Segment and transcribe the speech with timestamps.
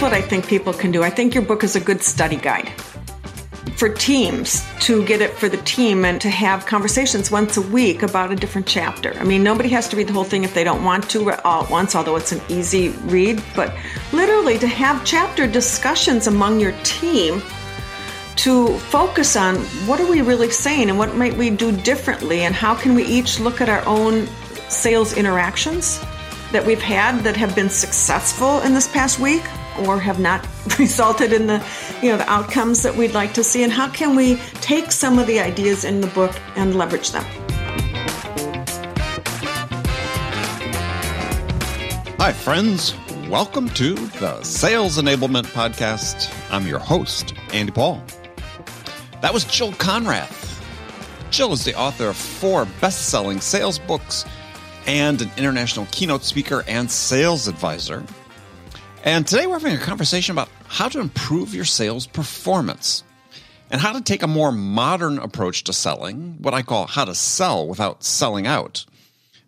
[0.00, 1.02] what I think people can do.
[1.02, 2.70] I think your book is a good study guide
[3.76, 8.02] for teams to get it for the team and to have conversations once a week
[8.02, 9.12] about a different chapter.
[9.18, 11.64] I mean, nobody has to read the whole thing if they don't want to all
[11.64, 13.74] at once, although it's an easy read, but
[14.12, 17.42] literally to have chapter discussions among your team
[18.36, 19.56] to focus on
[19.86, 23.04] what are we really saying and what might we do differently and how can we
[23.04, 24.26] each look at our own
[24.68, 26.00] sales interactions
[26.52, 29.42] that we've had that have been successful in this past week
[29.80, 30.46] or have not
[30.78, 31.64] resulted in the
[32.02, 33.62] you know the outcomes that we'd like to see?
[33.62, 37.24] And how can we take some of the ideas in the book and leverage them?
[42.18, 42.94] Hi friends.
[43.28, 46.34] Welcome to the sales enablement podcast.
[46.50, 48.02] I'm your host andy paul.
[49.22, 50.40] That was jill konrath
[51.30, 54.24] jill is the author of four best-selling sales books
[54.86, 58.04] and an international keynote speaker and sales advisor
[59.04, 63.02] and today we're having a conversation about how to improve your sales performance
[63.70, 67.14] and how to take a more modern approach to selling, what I call how to
[67.14, 68.84] sell without selling out.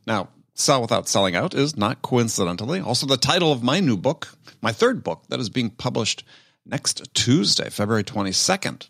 [0.07, 4.29] Now, Sell Without Selling Out is not coincidentally also the title of my new book,
[4.61, 6.25] my third book that is being published
[6.67, 8.89] next Tuesday, February 22nd.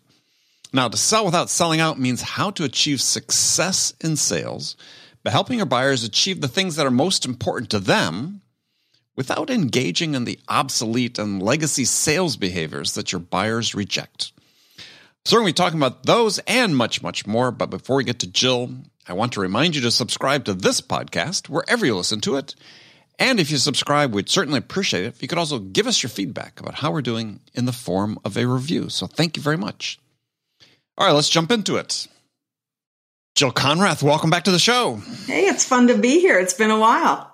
[0.73, 4.75] Now, to sell without selling out means how to achieve success in sales
[5.23, 8.41] by helping your buyers achieve the things that are most important to them
[9.15, 14.31] without engaging in the obsolete and legacy sales behaviors that your buyers reject.
[15.25, 17.51] So, we're going to be talking about those and much, much more.
[17.51, 18.71] But before we get to Jill,
[19.07, 22.55] I want to remind you to subscribe to this podcast wherever you listen to it.
[23.19, 26.09] And if you subscribe, we'd certainly appreciate it if you could also give us your
[26.09, 28.89] feedback about how we're doing in the form of a review.
[28.89, 29.97] So, thank you very much.
[30.97, 32.07] All right, let's jump into it.
[33.35, 35.01] Jill Konrath, welcome back to the show.
[35.25, 36.37] Hey, it's fun to be here.
[36.37, 37.32] It's been a while.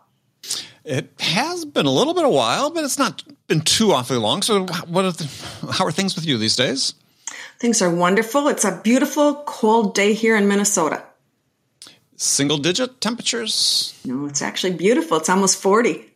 [0.90, 4.42] It has been a little bit a while, but it's not been too awfully long.
[4.42, 5.30] So, what are the,
[5.72, 6.96] how are things with you these days?
[7.60, 8.48] Things are wonderful.
[8.48, 11.04] It's a beautiful cold day here in Minnesota.
[12.16, 14.02] Single digit temperatures?
[14.04, 15.18] No, it's actually beautiful.
[15.18, 16.12] It's almost 40.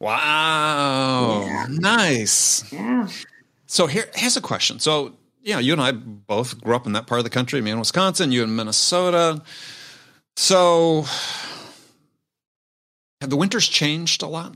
[0.00, 1.42] Wow.
[1.42, 1.66] Yeah.
[1.70, 2.72] Nice.
[2.72, 3.08] Yeah.
[3.66, 4.80] So here, here's a question.
[4.80, 5.12] So,
[5.42, 7.78] yeah, you and I both grew up in that part of the country, me in
[7.78, 9.40] Wisconsin, you in Minnesota.
[10.34, 11.04] So
[13.20, 14.54] have the winters changed a lot?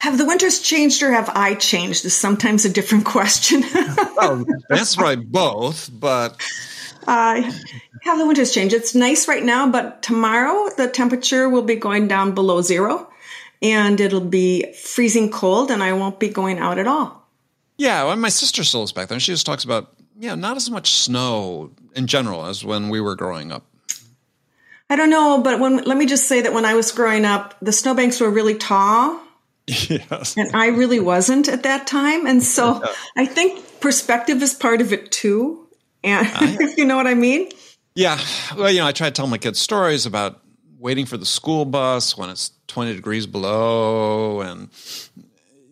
[0.00, 3.62] Have the winters changed or have I changed is sometimes a different question.
[4.16, 6.40] well, that's right, both, but.
[7.06, 7.42] Uh,
[8.02, 8.74] have the winters changed?
[8.74, 13.10] It's nice right now, but tomorrow the temperature will be going down below zero
[13.62, 17.26] and it'll be freezing cold and I won't be going out at all.
[17.76, 19.16] Yeah, well, my sister still is back there.
[19.16, 23.00] and She just talks about, yeah, not as much snow in general as when we
[23.00, 23.64] were growing up.
[24.90, 27.54] I don't know, but when let me just say that when I was growing up,
[27.60, 29.20] the snowbanks were really tall.
[29.66, 30.34] Yes.
[30.36, 32.26] And I really wasn't at that time.
[32.26, 32.92] And so yeah.
[33.16, 35.68] I think perspective is part of it too.
[36.02, 36.26] And
[36.60, 37.50] if you know what I mean?
[37.94, 38.18] Yeah.
[38.56, 40.40] Well, you know, I try to tell my kids stories about
[40.78, 44.70] waiting for the school bus when it's 20 degrees below and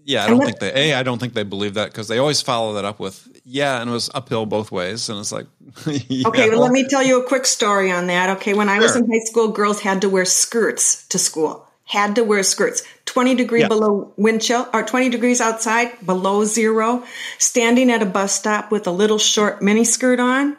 [0.05, 2.41] yeah, I don't think they a I don't think they believe that because they always
[2.41, 5.47] follow that up with yeah, and it was uphill both ways, and it's like
[5.87, 6.27] yeah.
[6.27, 6.51] okay.
[6.51, 8.39] Well, let me tell you a quick story on that.
[8.39, 8.83] Okay, when I sure.
[8.83, 11.65] was in high school, girls had to wear skirts to school.
[11.85, 12.83] Had to wear skirts.
[13.05, 13.69] Twenty degree yeah.
[13.69, 17.05] below wind chill, or twenty degrees outside, below zero.
[17.39, 20.57] Standing at a bus stop with a little short mini skirt on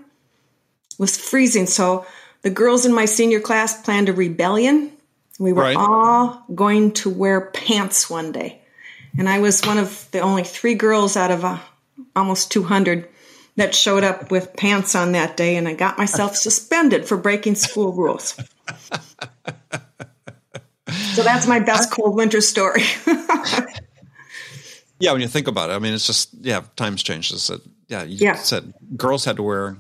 [0.97, 1.65] was freezing.
[1.65, 2.05] So
[2.41, 4.93] the girls in my senior class planned a rebellion.
[5.39, 5.75] We were right.
[5.77, 8.61] all going to wear pants one day.
[9.19, 11.59] And I was one of the only three girls out of uh,
[12.15, 13.07] almost 200
[13.57, 17.55] that showed up with pants on that day, and I got myself suspended for breaking
[17.55, 18.35] school rules.
[21.13, 22.83] so that's my best cold winter story.
[24.99, 27.37] yeah, when you think about it, I mean, it's just yeah, times changed.
[27.37, 28.35] Said, yeah, you yeah.
[28.35, 29.77] said girls had to wear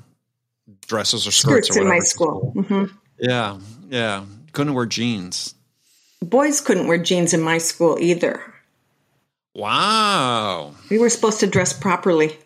[0.87, 2.53] dresses or skirts, skirts or in my school.
[2.55, 2.95] Mm-hmm.
[3.19, 5.53] Yeah, yeah, couldn't wear jeans.
[6.21, 8.41] Boys couldn't wear jeans in my school either.
[9.57, 10.75] Wow.
[10.91, 12.37] We were supposed to dress properly.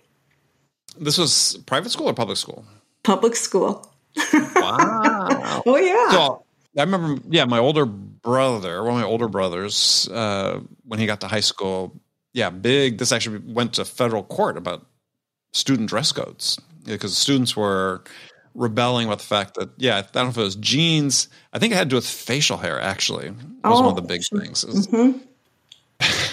[0.98, 2.66] This was private school or public school?
[3.04, 3.92] Public school.
[4.34, 5.62] Wow.
[5.66, 6.12] oh, yeah.
[6.12, 6.46] So
[6.78, 11.20] I remember, yeah, my older brother, one of my older brothers, uh, when he got
[11.22, 12.00] to high school,
[12.32, 12.98] yeah, big.
[12.98, 14.86] This actually went to federal court about
[15.52, 18.06] student dress codes because students were
[18.56, 21.28] rebelling about the fact that, yeah, I don't know if it was jeans.
[21.52, 23.34] I think it had to do with facial hair, actually, it
[23.66, 24.64] was oh, one of the big things.
[24.64, 25.18] Mm-hmm.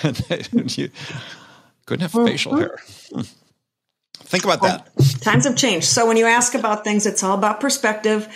[0.76, 0.90] you
[1.86, 2.78] couldn't have facial hair.
[4.20, 4.90] Think about that.
[5.22, 5.86] Times have changed.
[5.86, 8.28] So when you ask about things, it's all about perspective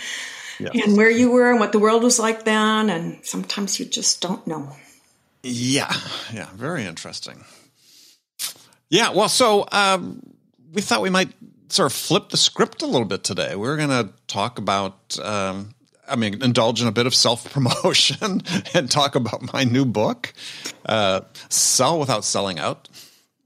[0.59, 2.88] and where you were and what the world was like then.
[2.88, 4.75] And sometimes you just don't know.
[5.43, 5.93] Yeah.
[6.32, 6.49] Yeah.
[6.55, 7.44] Very interesting.
[8.88, 10.20] Yeah, well, so um,
[10.73, 11.32] we thought we might
[11.70, 13.56] sort of flip the script a little bit today.
[13.56, 15.75] We're going to talk about, um,
[16.09, 18.43] I mean, indulge in a bit of self promotion
[18.75, 20.33] and talk about my new book,
[20.87, 22.89] uh, Sell Without Selling Out.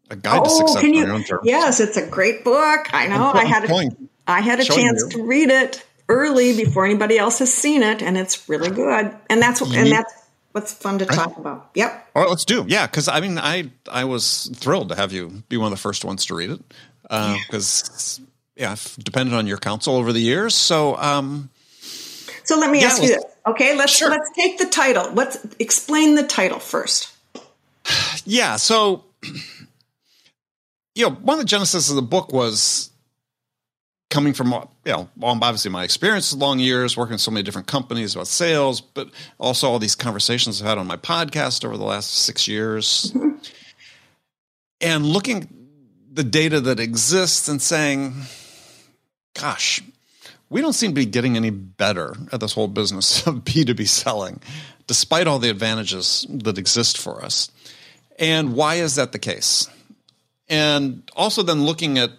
[0.08, 1.42] A guide to success can on you, your own terms.
[1.44, 2.94] Yes, it's a great book.
[2.94, 3.32] I know.
[3.32, 5.08] I had a, pulling- had a showing chance you.
[5.18, 9.12] to read it early before anybody else has seen it, and it's really good.
[9.28, 10.12] And that's what, and that's
[10.52, 11.70] what's fun to talk about.
[11.74, 12.10] Yep.
[12.14, 12.64] All right, let's do.
[12.68, 15.82] Yeah, because I mean, I I was thrilled to have you be one of the
[15.82, 16.60] first ones to read it
[17.02, 18.20] because
[18.56, 20.54] yeah, I've depended on your counsel over the years.
[20.54, 21.50] So um,
[22.46, 23.24] So let me Yeah, ask you this.
[23.46, 24.10] Okay, let's Sure.
[24.10, 25.10] let's take the title.
[25.12, 27.12] Let's explain the title first.
[28.24, 29.04] yeah, so
[30.94, 32.90] you know, one of the genesis of the book was
[34.08, 34.52] coming from
[34.84, 38.26] you know, obviously my experience, is long years working in so many different companies about
[38.28, 42.48] sales, but also all these conversations I've had on my podcast over the last six
[42.48, 43.36] years, mm-hmm.
[44.80, 45.48] and looking
[46.10, 48.14] the data that exists and saying,
[49.34, 49.82] gosh,
[50.48, 54.40] we don't seem to be getting any better at this whole business of B2B selling,
[54.86, 57.50] despite all the advantages that exist for us.
[58.18, 59.68] And why is that the case?
[60.48, 62.10] And also then looking at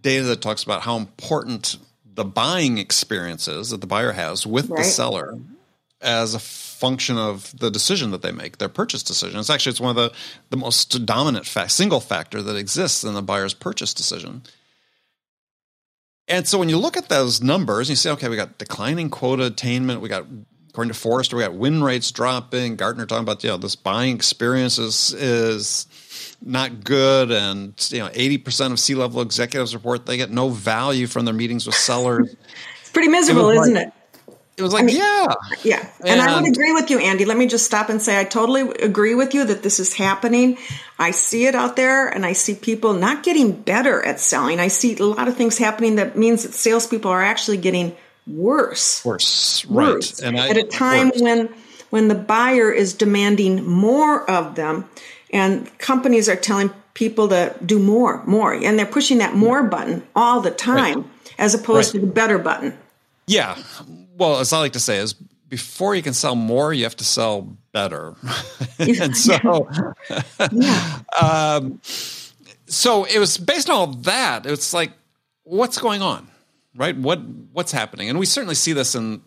[0.00, 1.76] data that talks about how important
[2.14, 5.38] the buying experience is that the buyer has with the seller
[6.00, 9.38] as a function of the decision that they make, their purchase decision.
[9.38, 10.12] It's actually it's one of the,
[10.50, 14.42] the most dominant fact, single factor that exists in the buyer's purchase decision.
[16.28, 19.10] And so when you look at those numbers, and you say, okay, we got declining
[19.10, 20.24] quota attainment, we got
[20.70, 22.76] according to Forrester, we got win rates dropping.
[22.76, 25.86] Gartner talking about, you know, this buying experience is, is
[26.40, 30.48] not good, and you know, eighty percent of C level executives report they get no
[30.48, 32.34] value from their meetings with sellers.
[32.80, 33.92] It's pretty miserable, It isn't like- it?
[34.56, 35.32] It was like, yeah,
[35.62, 35.84] Yeah.
[36.04, 37.24] And, I would agree with you, Andy.
[37.24, 40.58] Let me just stop and say I totally agree with you that this is happening.
[40.98, 44.60] I see it out there and I see people not getting better at selling.
[44.60, 47.96] I see a lot of things happening that means that salespeople are actually getting
[48.26, 49.02] worse.
[49.04, 50.20] worse, Worse.
[50.22, 50.28] right?
[50.28, 51.20] And I, at a time worse.
[51.22, 51.48] when
[51.90, 54.88] when the buyer is demanding more of them
[55.32, 60.02] and companies are telling people to do more, more, and they're pushing that more button
[60.14, 62.00] all the time as opposed Right.
[62.00, 62.76] to the better button.
[63.26, 63.56] Yeah.
[64.16, 65.14] Well, as I like to say, is
[65.52, 68.14] before you can sell more, you have to sell better.
[68.78, 69.68] and so,
[71.20, 71.78] um,
[72.66, 74.46] so it was based on all that.
[74.46, 74.92] It's like,
[75.44, 76.26] what's going on,
[76.74, 76.96] right?
[76.96, 77.20] What
[77.52, 78.08] what's happening?
[78.08, 79.20] And we certainly see this in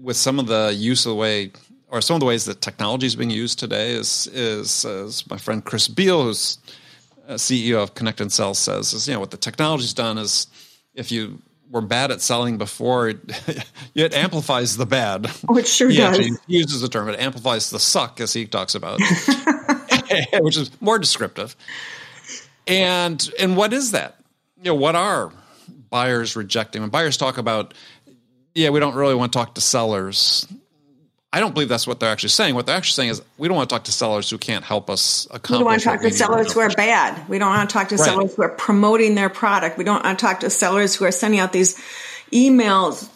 [0.00, 1.50] with some of the use of the way,
[1.88, 3.90] or some of the ways that technology is being used today.
[3.92, 6.58] Is is as my friend Chris Beall, who's
[7.26, 10.46] uh, CEO of ConnectAndSell, says, is you know what the technology's done is
[10.94, 13.18] if you were bad at selling before, it,
[13.94, 15.30] it amplifies the bad.
[15.48, 16.26] Oh, it sure Yeah, does.
[16.26, 17.08] he uses the term.
[17.08, 19.00] It amplifies the suck, as he talks about,
[20.40, 21.54] which is more descriptive.
[22.66, 24.16] And and what is that?
[24.58, 25.32] You know, what are
[25.90, 26.82] buyers rejecting?
[26.82, 27.72] When buyers talk about,
[28.54, 30.46] yeah, we don't really want to talk to sellers.
[31.32, 32.54] I don't believe that's what they're actually saying.
[32.54, 34.88] What they're actually saying is, we don't want to talk to sellers who can't help
[34.88, 35.50] us accomplish.
[35.50, 37.28] We don't want to talk to sellers who are bad.
[37.28, 38.04] We don't want to talk to Right.
[38.04, 39.76] sellers who are promoting their product.
[39.76, 41.76] We don't want to talk to sellers who are sending out these
[42.32, 43.08] emails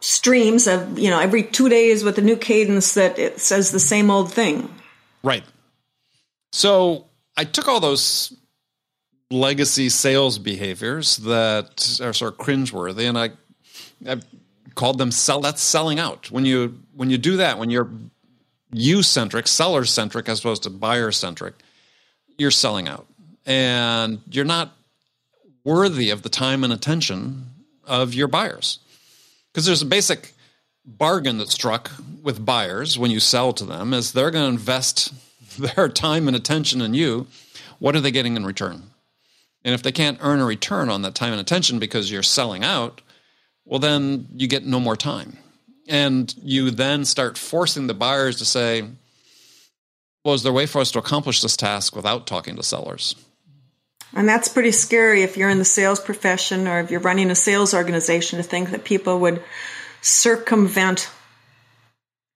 [0.00, 3.80] streams of, you know, every two days with a new cadence that it says the
[3.80, 4.74] same old thing.
[5.22, 5.44] Right.
[6.52, 8.32] So I took all those
[9.30, 13.30] legacy sales behaviors that are sort of cringeworthy, and I,
[14.10, 14.20] I
[14.74, 15.40] called them sell.
[15.40, 16.30] That's selling out.
[16.30, 17.90] When you when you do that, when you're
[18.72, 21.54] you centric, seller centric, as opposed to buyer centric,
[22.38, 23.06] you're selling out,
[23.46, 24.72] and you're not
[25.64, 27.46] worthy of the time and attention
[27.84, 28.78] of your buyers
[29.52, 30.32] because there's a basic
[30.84, 31.90] bargain that's struck
[32.22, 35.12] with buyers when you sell to them is they're going to invest
[35.58, 37.26] their time and attention in you
[37.78, 38.82] what are they getting in return
[39.64, 42.64] and if they can't earn a return on that time and attention because you're selling
[42.64, 43.02] out
[43.70, 45.38] well then you get no more time
[45.88, 48.84] and you then start forcing the buyers to say
[50.24, 53.14] well is there a way for us to accomplish this task without talking to sellers
[54.12, 57.34] And that's pretty scary if you're in the sales profession or if you're running a
[57.34, 59.42] sales organization to think that people would
[60.02, 61.08] circumvent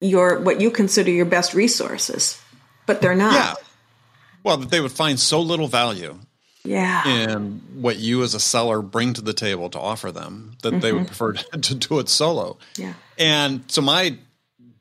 [0.00, 2.40] your what you consider your best resources.
[2.86, 3.34] But they're not.
[3.34, 3.54] yeah
[4.44, 6.16] well that they would find so little value
[6.66, 7.06] Yeah.
[7.06, 10.92] in what you as a seller bring to the table to offer them that they
[10.92, 11.06] would mm-hmm.
[11.06, 12.56] prefer to, to do it solo.
[12.76, 12.94] Yeah.
[13.18, 14.16] And so my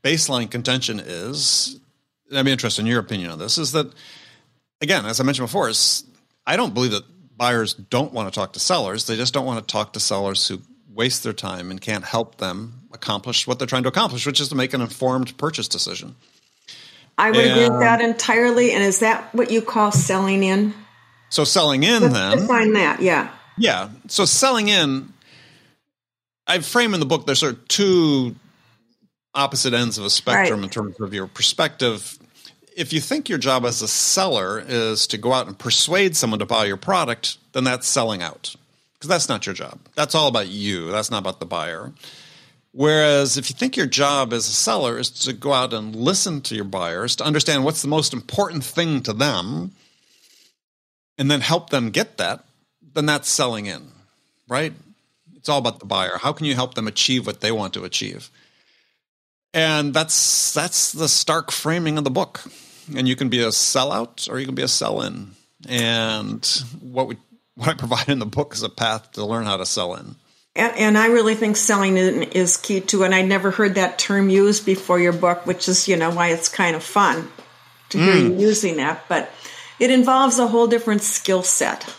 [0.01, 1.79] baseline contention is,
[2.29, 3.87] and I'd be interested in your opinion on this, is that
[4.81, 5.71] again, as I mentioned before,
[6.45, 7.03] I don't believe that
[7.35, 9.07] buyers don't want to talk to sellers.
[9.07, 10.61] They just don't want to talk to sellers who
[10.93, 14.49] waste their time and can't help them accomplish what they're trying to accomplish, which is
[14.49, 16.15] to make an informed purchase decision.
[17.17, 18.71] I would agree with that entirely.
[18.71, 20.73] And is that what you call selling in?
[21.33, 23.01] So selling in Let's then define that.
[23.01, 23.31] Yeah.
[23.57, 23.89] Yeah.
[24.07, 25.11] So selling in,
[26.45, 28.35] I frame in the book, there's sort of two
[29.33, 30.65] opposite ends of a spectrum Right.
[30.65, 32.19] in terms of your perspective.
[32.77, 36.37] If you think your job as a seller is to go out and persuade someone
[36.37, 38.55] to buy your product, then that's selling out
[38.93, 39.79] because that's not your job.
[39.95, 40.91] That's all about you.
[40.91, 41.93] That's not about the buyer.
[42.73, 46.41] Whereas if you think your job as a seller is to go out and listen
[46.41, 49.71] to your buyers, to understand what's the most important thing to them,
[51.17, 52.43] and then help them get that,
[52.93, 53.91] then that's selling in,
[54.47, 54.73] right?
[55.35, 56.17] It's all about the buyer.
[56.17, 58.29] How can you help them achieve what they want to achieve?
[59.53, 62.43] And that's that's the stark framing of the book.
[62.95, 65.31] And you can be a sellout or you can be a sell-in.
[65.69, 66.45] And
[66.81, 67.17] what we
[67.55, 70.15] what I provide in the book is a path to learn how to sell in.
[70.55, 73.03] And, and I really think selling in is key too.
[73.03, 76.29] And I'd never heard that term used before your book, which is, you know, why
[76.29, 77.27] it's kind of fun
[77.89, 78.39] to hear Mm.
[78.39, 79.05] you using that.
[79.07, 79.31] But
[79.79, 81.93] it involves a whole different skill set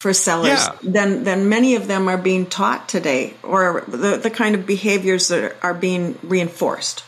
[0.00, 0.76] for sellers Yeah.
[0.82, 5.28] than than many of them are being taught today, or the, the kind of behaviors
[5.28, 7.04] that are being reinforced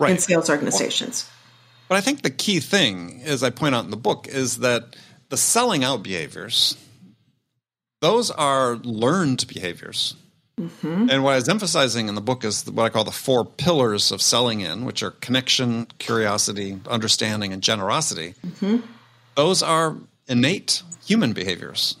[0.00, 1.28] in sales organizations.
[1.88, 4.96] But I think the key thing, as I point out in the book, is that
[5.28, 6.76] the selling out behaviors,
[8.00, 10.14] those are learned behaviors.
[10.60, 11.10] Mm-hmm.
[11.10, 14.12] And what I was emphasizing in the book is what I call the four pillars
[14.12, 18.34] of selling in, which are connection, curiosity, understanding, and generosity.
[18.46, 18.86] Mm-hmm.
[19.34, 19.96] Those are
[20.28, 21.96] innate human behaviors.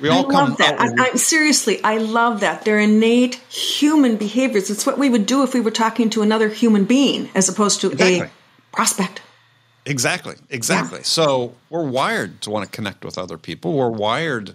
[0.00, 0.80] We I all come love that.
[0.80, 2.64] I, I, seriously, I love that.
[2.64, 4.70] They're innate human behaviors.
[4.70, 7.80] It's what we would do if we were talking to another human being as opposed
[7.80, 8.20] to Exactly.
[8.20, 8.30] a
[8.72, 9.22] prospect.
[9.86, 11.02] Exactly, exactly.
[11.02, 13.72] So we're wired to want to connect with other people.
[13.72, 14.54] We're wired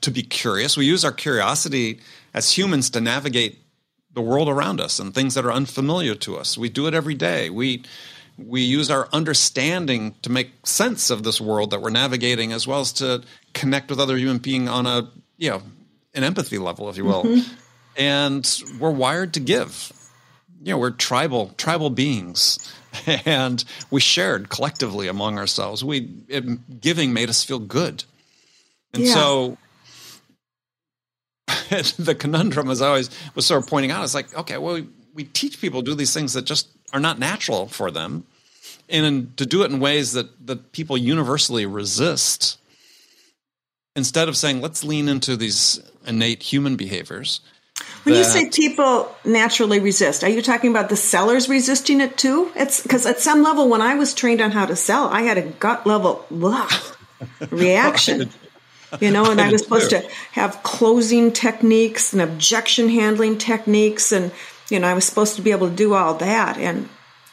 [0.00, 0.76] to be curious.
[0.76, 2.00] We use our curiosity
[2.34, 3.58] as humans to navigate
[4.12, 6.58] the world around us and things that are unfamiliar to us.
[6.58, 7.50] We do it every day.
[7.50, 7.84] We
[8.38, 12.80] we use our understanding to make sense of this world that we're navigating as well
[12.80, 15.62] as to connect with other human being on a, you know,
[16.14, 17.24] an empathy level, if you will.
[17.24, 17.54] Mm-hmm.
[17.98, 19.92] And we're wired to give
[20.62, 22.58] you know we're tribal tribal beings
[23.24, 28.04] and we shared collectively among ourselves we it, giving made us feel good
[28.92, 29.14] and Yeah.
[29.14, 29.58] so
[31.98, 34.88] the conundrum as i always was sort of pointing out is like okay well we,
[35.14, 38.24] we teach people to do these things that just are not natural for them
[38.88, 42.58] and to do it in ways that that people universally resist
[43.96, 47.40] instead of saying let's lean into these innate human behaviors
[48.04, 52.50] When you say people naturally resist, are you talking about the sellers resisting it too?
[52.54, 55.38] It's because at some level, when I was trained on how to sell, I had
[55.38, 56.24] a gut level
[57.50, 58.30] reaction.
[59.00, 60.00] You know, and I I, was supposed too.
[60.00, 64.32] to have closing techniques and objection handling techniques, and
[64.70, 66.88] you know, I was supposed to be able to do all that, and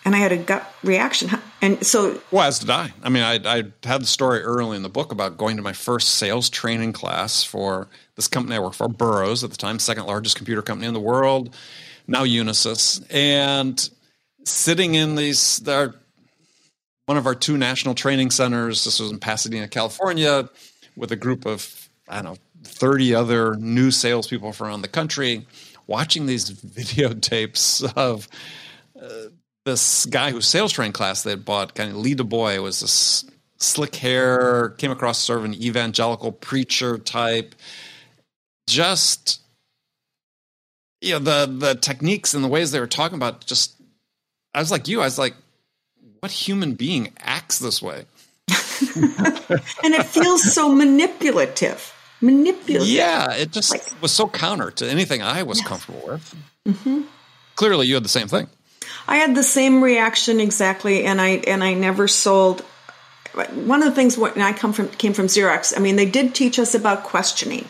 [0.06, 1.30] and I had a gut reaction,
[1.62, 2.94] and so Well, as did I.
[3.04, 5.74] I mean, I, I had the story early in the book about going to my
[5.74, 10.06] first sales training class for this company I worked for, Burroughs at the time, second
[10.06, 11.54] largest computer company in the world,
[12.08, 13.90] now Unisys, and
[14.46, 15.94] sitting in these, there,
[17.06, 18.86] one of our two national training centers.
[18.86, 20.50] This was in Pasadena, California,
[20.98, 25.46] with a group of I don't know thirty other new salespeople from around the country,
[25.86, 28.28] watching these videotapes of
[29.02, 29.30] uh,
[29.66, 33.26] this guy whose sales training class they had bought, kind of Lee DuBois, was this
[33.58, 37.56] slick hair, came across sort of an evangelical preacher type.
[38.68, 39.42] Just
[41.02, 43.76] you know, the the techniques and the ways they were talking about just
[44.54, 45.36] I was like you, I was like,
[46.20, 48.06] what human being acts this way?
[49.84, 52.88] and it feels so manipulative, manipulative.
[52.88, 56.36] Yeah, it just Like- was so counter to anything I was comfortable with.
[56.68, 57.02] Mm-hmm.
[57.56, 58.48] Clearly, you had the same thing.
[59.08, 62.62] I had the same reaction exactly, and I and I never sold.
[63.54, 65.74] One of the things when I come from came from Xerox.
[65.76, 67.68] I mean, they did teach us about questioning,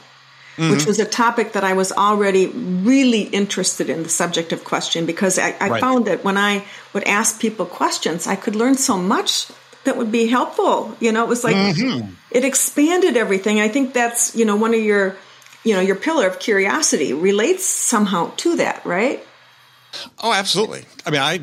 [0.58, 5.06] which was a topic that I was already really interested in the subject of question
[5.06, 5.82] because I, I Right.
[5.82, 9.48] found that when I would ask people questions, I could learn so much
[9.84, 10.96] that would be helpful.
[11.00, 12.14] You know, it was like mm-hmm.
[12.32, 13.60] it expanded everything.
[13.60, 15.16] I think that's you know one of your
[15.64, 19.24] you know your pillar of curiosity relates somehow to that, right?
[20.22, 20.86] Oh, absolutely.
[21.06, 21.40] I mean, I,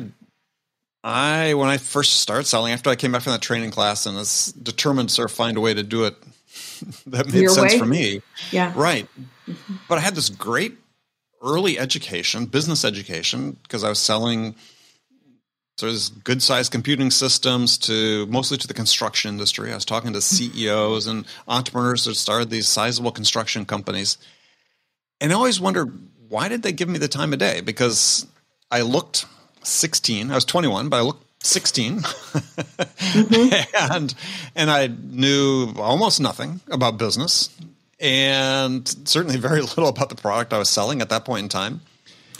[1.03, 4.15] I when I first started selling after I came back from that training class and
[4.15, 6.15] was determined to sort of find a way to do it
[7.07, 7.79] that made Your sense way?
[7.79, 8.21] for me.
[8.51, 8.73] Yeah.
[8.75, 9.07] Right.
[9.47, 9.75] Mm-hmm.
[9.87, 10.77] But I had this great
[11.41, 14.55] early education, business education, because I was selling
[15.83, 19.71] of these good sized computing systems to mostly to the construction industry.
[19.71, 24.17] I was talking to CEOs and entrepreneurs that started these sizable construction companies.
[25.19, 25.91] And I always wondered
[26.29, 27.61] why did they give me the time of day?
[27.61, 28.25] Because
[28.71, 29.25] I looked
[29.63, 33.93] 16, I was 21, but I looked 16 mm-hmm.
[33.93, 34.15] and
[34.55, 37.55] and I knew almost nothing about business
[37.99, 41.81] and certainly very little about the product I was selling at that point in time.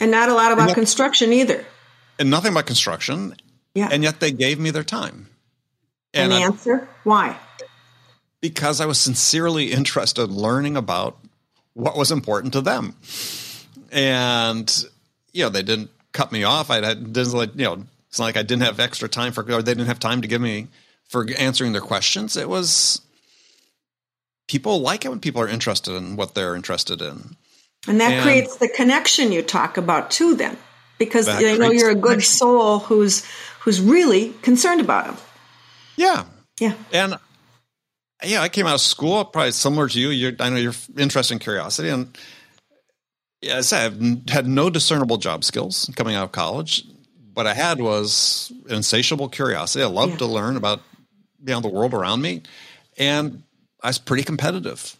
[0.00, 1.64] And not a lot about construction either.
[2.18, 3.34] And nothing about construction.
[3.74, 3.88] Yeah.
[3.90, 5.28] And yet they gave me their time.
[6.14, 6.88] And, and the I, answer?
[7.04, 7.36] Why?
[8.40, 11.18] Because I was sincerely interested in learning about
[11.74, 12.96] what was important to them.
[13.92, 14.86] And
[15.36, 16.70] you know, they didn't cut me off.
[16.70, 19.62] I didn't like, you know, it's not like I didn't have extra time for, or
[19.62, 20.68] they didn't have time to give me
[21.08, 22.38] for answering their questions.
[22.38, 23.02] It was
[24.48, 27.36] people like it when people are interested in what they're interested in.
[27.86, 30.56] And that and creates the connection you talk about too then.
[30.98, 33.24] Because they know you're a good soul who's
[33.60, 35.16] who's really concerned about them.
[35.96, 36.24] Yeah.
[36.58, 36.74] Yeah.
[36.92, 37.16] And
[38.24, 40.08] yeah, I came out of school probably similar to you.
[40.08, 42.16] You're, I know you're interested in curiosity, and
[43.42, 46.84] yes, I have had no discernible job skills coming out of college
[47.36, 49.84] what I had was insatiable curiosity.
[49.84, 50.18] I loved yeah.
[50.18, 50.80] to learn about
[51.40, 52.42] you know the world around me,
[52.96, 53.42] and
[53.82, 54.96] I was pretty competitive.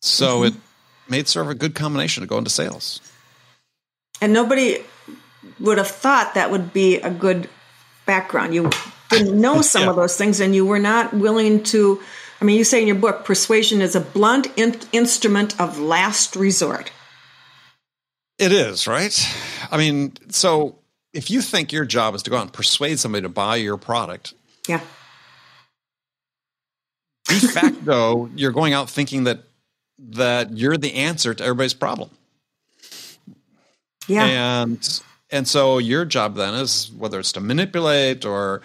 [0.00, 0.46] So mm-hmm.
[0.46, 0.54] it
[1.08, 3.00] made sort of a good combination to go into sales.
[4.22, 4.78] And nobody
[5.58, 7.48] would have thought that would be a good
[8.06, 8.54] background.
[8.54, 8.70] You
[9.08, 9.90] didn't know some yeah.
[9.90, 12.00] of those things, and you were not willing to.
[12.40, 16.36] I mean, you say in your book, persuasion is a blunt in- instrument of last
[16.36, 16.90] resort.
[18.38, 19.14] It is, right?
[19.70, 20.76] I mean, so
[21.12, 23.76] if you think your job is to go out and persuade somebody to buy your
[23.76, 24.32] product,
[24.66, 24.80] yeah.
[27.26, 29.44] De facto, you're going out thinking that
[29.98, 32.10] that you're the answer to everybody's problem.
[34.06, 34.62] Yeah.
[34.62, 38.62] And and so your job then is whether it's to manipulate or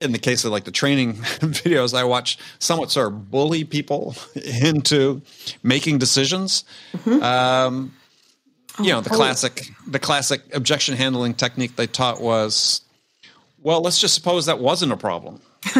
[0.00, 4.14] in the case of like the training videos I watch, somewhat sort of bully people
[4.34, 5.22] into
[5.62, 6.64] making decisions.
[6.92, 7.22] Mm-hmm.
[7.22, 7.92] Um,
[8.78, 9.16] you know the oh.
[9.16, 12.82] classic the classic objection handling technique they taught was
[13.62, 15.40] well let's just suppose that wasn't a problem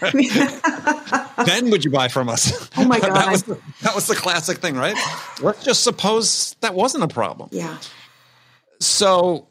[0.00, 2.70] then would you buy from us?
[2.76, 4.96] Oh my god that, was the, that was the classic thing right?
[5.40, 7.48] Let's just suppose that wasn't a problem.
[7.52, 7.76] Yeah.
[8.80, 9.48] So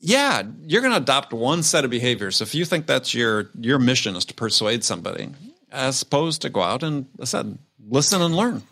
[0.00, 2.40] yeah you're going to adopt one set of behaviors.
[2.40, 5.30] If you think that's your your mission is to persuade somebody
[5.70, 8.62] as opposed to go out and I said listen and learn.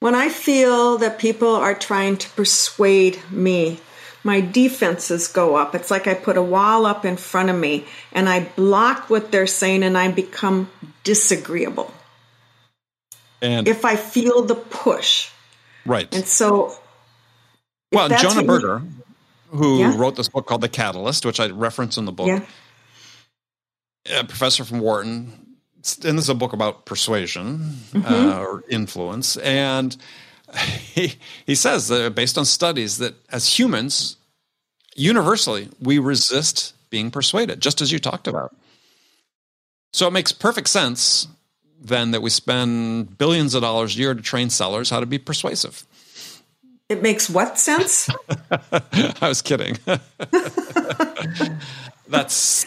[0.00, 3.78] When I feel that people are trying to persuade me,
[4.22, 5.74] my defenses go up.
[5.74, 9.32] It's like I put a wall up in front of me and I block what
[9.32, 10.70] they're saying and I become
[11.04, 11.92] disagreeable.
[13.42, 15.30] And if I feel the push.
[15.86, 16.14] Right.
[16.14, 16.74] And so.
[17.92, 18.82] Well, Jonah Berger,
[19.48, 19.96] who yeah.
[19.96, 24.20] wrote this book called The Catalyst, which I reference in the book, yeah.
[24.20, 25.46] a professor from Wharton,
[26.04, 27.58] and this is a book about persuasion
[27.92, 28.04] mm-hmm.
[28.04, 29.96] uh, or influence, and
[30.56, 31.14] he
[31.46, 34.16] he says that based on studies that as humans,
[34.94, 38.54] universally, we resist being persuaded, just as you talked about.
[39.92, 41.28] So it makes perfect sense
[41.82, 45.18] then that we spend billions of dollars a year to train sellers how to be
[45.18, 45.86] persuasive.
[46.88, 48.10] It makes what sense?
[48.50, 49.78] I was kidding.
[52.08, 52.64] that's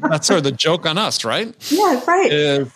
[0.00, 1.54] that's sort of the joke on us, right?
[1.70, 2.30] Yeah, right.
[2.30, 2.70] Is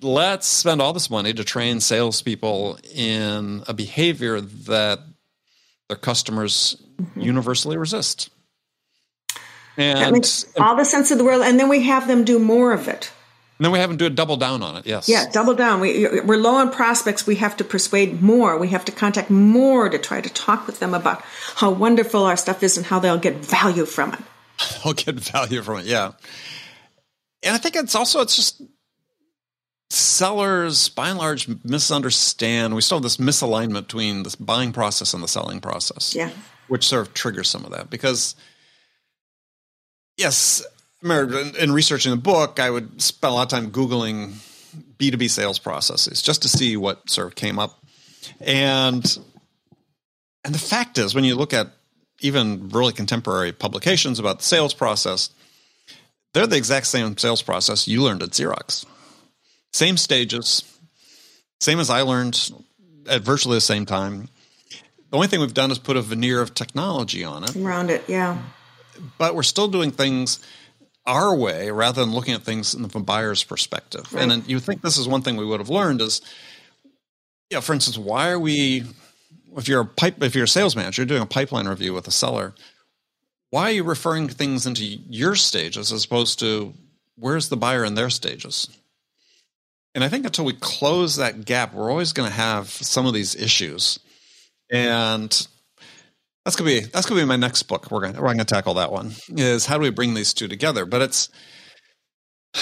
[0.00, 5.00] let's spend all this money to train salespeople in a behavior that
[5.88, 7.20] their customers mm-hmm.
[7.20, 8.30] universally resist.
[9.76, 12.38] And that makes all the sense of the world, and then we have them do
[12.38, 13.10] more of it.
[13.58, 14.86] And then we have them do a double down on it.
[14.86, 15.08] Yes.
[15.08, 15.80] Yeah, double down.
[15.80, 17.24] We, we're low on prospects.
[17.24, 18.58] We have to persuade more.
[18.58, 21.22] We have to contact more to try to talk with them about
[21.54, 24.20] how wonderful our stuff is and how they'll get value from it.
[24.84, 25.86] They'll get value from it.
[25.86, 26.12] Yeah.
[27.42, 28.62] And I think it's also, it's just
[29.94, 32.74] sellers by and large misunderstand.
[32.74, 36.14] We still have this misalignment between the buying process and the selling process.
[36.14, 36.30] Yeah.
[36.68, 38.34] Which sort of triggers some of that because,
[40.16, 43.70] yes, I remember in, in researching the book, I would spend a lot of time
[43.70, 44.34] Googling
[44.98, 47.78] B2B sales processes just to see what sort of came up.
[48.40, 49.04] And
[50.44, 51.68] and the fact is, when you look at
[52.20, 55.30] even really contemporary publications about the sales process,
[56.32, 58.86] they're the exact same sales process you learned at Xerox.
[59.74, 60.62] Same stages,
[61.58, 62.52] same as I learned
[63.08, 64.28] at virtually the same time.
[65.10, 67.56] The only thing we've done is put a veneer of technology on it.
[67.56, 68.40] Around it, yeah.
[69.18, 70.38] But we're still doing things
[71.06, 74.12] our way rather than looking at things from the buyer's perspective.
[74.14, 74.30] Right.
[74.30, 76.22] And you think this is one thing we would have learned is,
[77.50, 78.84] yeah, for instance, why are we
[79.56, 82.08] if you're a pipe if you're a sales manager you're doing a pipeline review with
[82.08, 82.54] a seller
[83.50, 86.74] why are you referring things into your stages as opposed to
[87.16, 88.68] where's the buyer in their stages
[89.94, 93.14] and i think until we close that gap we're always going to have some of
[93.14, 93.98] these issues
[94.70, 95.46] and
[96.44, 97.90] That's gonna be that's gonna be my next book.
[97.90, 99.12] We're gonna we're gonna tackle that one.
[99.28, 100.84] Is how do we bring these two together?
[100.84, 101.28] But it's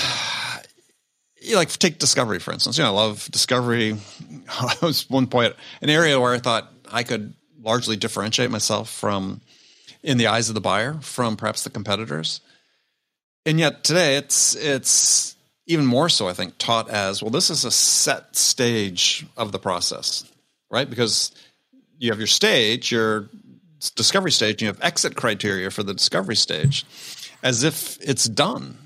[1.40, 2.78] you like take discovery for instance.
[2.78, 3.96] You know, I love discovery.
[4.48, 9.40] I was one point an area where I thought I could largely differentiate myself from
[10.02, 12.40] in the eyes of the buyer from perhaps the competitors.
[13.44, 15.34] And yet today it's it's
[15.66, 19.58] even more so I think taught as well this is a set stage of the
[19.58, 20.24] process,
[20.70, 20.88] right?
[20.88, 21.32] Because
[21.98, 23.28] you have your stage, your
[23.94, 26.84] discovery stage, and you have exit criteria for the discovery stage
[27.42, 28.78] as if it's done.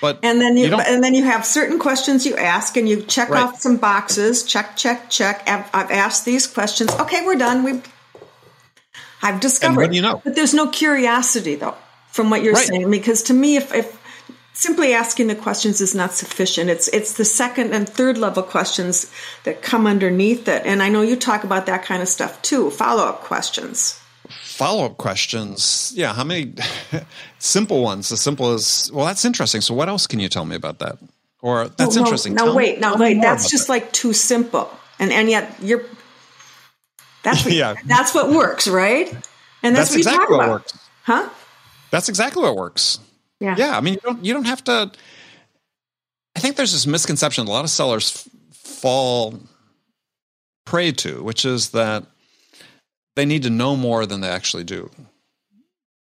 [0.00, 3.02] But and then you, you and then you have certain questions you ask and you
[3.02, 3.44] check right.
[3.44, 4.42] off some boxes.
[4.42, 5.48] Check, check, check.
[5.48, 6.90] I've, I've, asked these questions.
[6.92, 7.62] Okay, we're done.
[7.62, 7.80] We
[9.22, 9.94] I've discovered.
[9.94, 10.20] you know?
[10.24, 11.76] But there's no curiosity though
[12.08, 12.66] from what you're right.
[12.66, 14.01] saying because to me if, if
[14.52, 16.70] simply asking the questions is not sufficient.
[16.70, 19.10] It's it's the second and third level questions
[19.44, 20.64] that come underneath it.
[20.66, 23.98] And I know you talk about that kind of stuff too, follow-up questions
[24.62, 25.92] follow up questions.
[25.94, 26.54] Yeah, how many
[27.38, 28.12] simple ones?
[28.12, 29.60] As simple as, well, that's interesting.
[29.60, 30.98] So, what else can you tell me about that?
[31.40, 32.34] Or that's no, interesting.
[32.34, 33.20] No, wait, no, wait.
[33.20, 33.72] That's just that.
[33.72, 35.84] like too simple, and and yet you're.
[37.24, 37.74] That's what, yeah.
[37.86, 39.12] That's what works, right?
[39.64, 41.28] And that's, that's what exactly what works, huh?
[41.90, 43.00] That's exactly what works.
[43.42, 43.76] Yeah, yeah.
[43.76, 44.90] I mean, you don't you don't have to.
[46.36, 49.38] I think there's this misconception a lot of sellers f- fall
[50.64, 52.04] prey to, which is that
[53.16, 54.90] they need to know more than they actually do.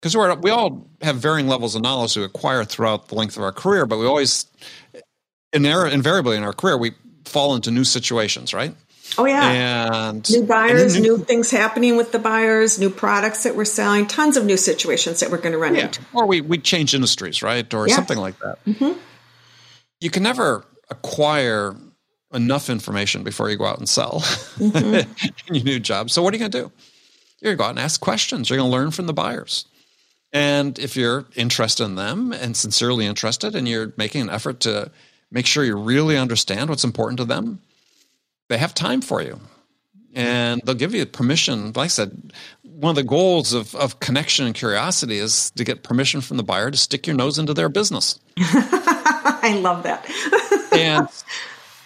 [0.02, 3.52] Because we all have varying levels of knowledge we acquire throughout the length of our
[3.52, 4.46] career, but we always,
[5.52, 6.92] in, invariably in our career, we
[7.26, 8.74] fall into new situations, right?
[9.18, 13.44] Oh yeah, and new buyers, and new, new, things happening with the buyers, new products
[13.44, 15.86] that we're selling, tons of new situations that we're going to run yeah.
[15.86, 16.02] into.
[16.14, 17.96] Or we we change industries, right, or yeah.
[17.96, 18.64] something like that.
[18.66, 19.00] Mm-hmm.
[20.00, 21.76] You can never acquire
[22.34, 24.96] enough information before you go out and sell mm-hmm.
[24.96, 26.10] in your new job.
[26.10, 26.72] So what are you going to do?
[27.42, 28.50] You're going to go out and ask questions.
[28.50, 29.66] You're going to learn from the buyers.
[30.32, 34.92] And if you're interested in them and sincerely interested, and you're making an effort to
[35.32, 37.62] make sure you really understand what's important to them,
[38.50, 39.40] they have time for you.
[40.14, 41.68] And they'll give you permission.
[41.68, 42.34] Like I said,
[42.64, 46.44] one of the goals of, of connection and curiosity is to get permission from the
[46.44, 48.20] buyer to stick your nose into their business.
[48.38, 50.06] I love that.
[50.74, 51.08] and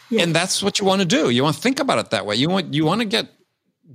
[0.10, 0.23] yeah.
[0.23, 1.30] and that's what you want to do.
[1.30, 2.36] You want to think about it that way.
[2.36, 3.28] You want you want to get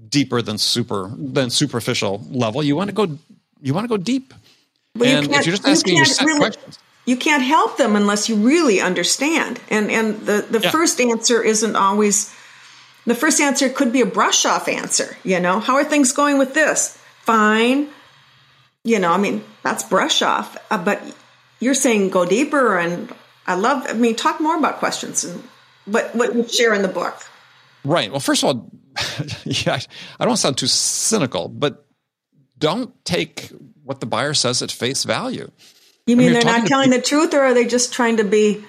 [0.09, 2.63] deeper than super than superficial level.
[2.63, 3.19] You want to go
[3.61, 4.35] you want to go deep.
[4.95, 6.79] Well, and you if you're just asking you set really, questions.
[7.07, 9.61] You can't help them unless you really understand.
[9.71, 10.71] And and the, the yeah.
[10.71, 12.35] first answer isn't always
[13.09, 15.61] the first answer could be a brush off answer, you know.
[15.61, 16.97] How are things going with this?
[17.23, 17.89] Fine.
[18.85, 20.57] You know, I mean, that's brush off.
[20.71, 21.03] Uh, but
[21.61, 23.13] you're saying go deeper and
[23.47, 25.43] I love I mean, talk more about questions and
[25.87, 27.17] what what you share in the book.
[27.85, 28.11] Right.
[28.11, 28.71] Well, first of all,
[29.45, 29.81] yeah,
[30.21, 31.87] I don't sound too cynical, but
[32.59, 33.51] don't take
[33.85, 35.51] what the buyer says at face value.
[36.07, 38.65] You mean they're not telling the truth, or are they just trying to be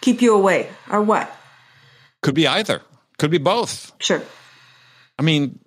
[0.00, 1.34] keep you away, or what?
[2.22, 2.82] Could be either.
[3.18, 3.92] Could be both.
[4.00, 4.22] Sure.
[5.18, 5.60] I mean,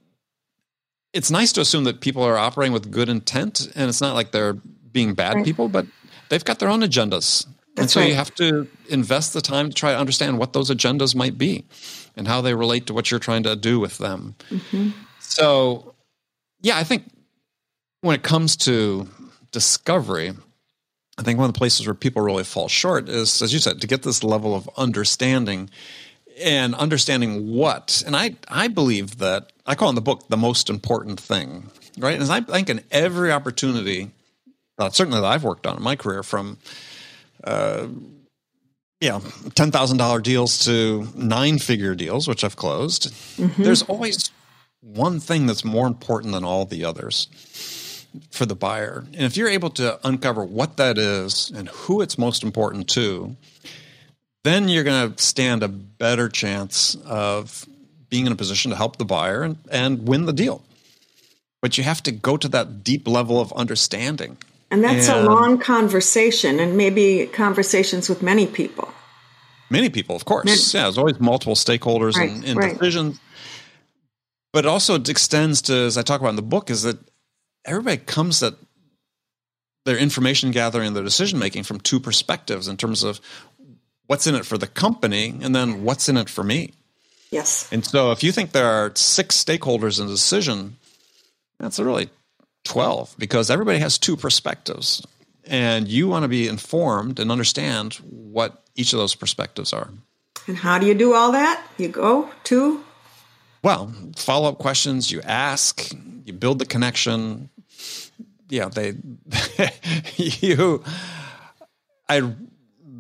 [1.13, 4.31] it's nice to assume that people are operating with good intent, and it's not like
[4.31, 5.45] they're being bad right.
[5.45, 5.86] people, but
[6.29, 7.45] they've got their own agendas.
[7.75, 8.10] That's and so right.
[8.10, 11.65] you have to invest the time to try to understand what those agendas might be
[12.15, 14.36] and how they relate to what you're trying to do with them.
[14.49, 14.89] Mm-hmm.
[15.19, 15.93] So,
[16.62, 17.03] yeah, I think
[18.01, 19.07] when it comes to
[19.51, 20.33] discovery,
[21.17, 23.81] I think one of the places where people really fall short is, as you said,
[23.81, 25.69] to get this level of understanding
[26.41, 28.04] and understanding what.
[28.06, 32.19] And I, I believe that I call in the book the most important thing, right?
[32.19, 34.12] And I think in every opportunity,
[34.78, 36.58] uh, certainly that I've worked on in my career, from
[37.43, 37.88] uh,
[39.00, 39.19] yeah,
[39.56, 43.12] ten thousand dollar deals to nine figure deals, which I've closed.
[43.38, 43.63] Mm-hmm.
[43.63, 44.32] There's always
[44.82, 47.28] one thing that's more important than all the others
[48.32, 49.06] for the buyer.
[49.13, 53.36] And if you're able to uncover what that is and who it's most important to,
[54.43, 57.65] then you're going to stand a better chance of
[58.10, 60.63] being in a position to help the buyer and, and win the deal.
[61.62, 64.38] But you have to go to that deep level of understanding.
[64.69, 68.89] And that's and, a long conversation, and maybe conversations with many people.
[69.69, 70.45] Many people, of course.
[70.45, 70.58] Many.
[70.58, 72.73] Yeah, there's always multiple stakeholders right, in, in right.
[72.73, 73.19] decisions.
[74.54, 76.97] But also, it extends to, as I talk about in the book, is that
[77.65, 78.54] everybody comes at
[79.86, 83.21] their information gathering and their decision making from two perspectives in terms of
[84.07, 86.73] what's in it for the company and then what's in it for me.
[87.31, 87.69] Yes.
[87.71, 90.77] And so, if you think there are six stakeholders in a decision,
[91.59, 92.09] that's really
[92.63, 95.05] 12 because everybody has two perspectives
[95.45, 99.89] and you want to be informed and understand what each of those perspectives are.
[100.47, 101.65] And how do you do all that?
[101.77, 102.83] You go to
[103.63, 105.91] well, follow up questions, you ask,
[106.25, 107.49] you build the connection.
[108.49, 108.93] Yeah, they
[110.15, 110.83] you.
[112.07, 112.33] I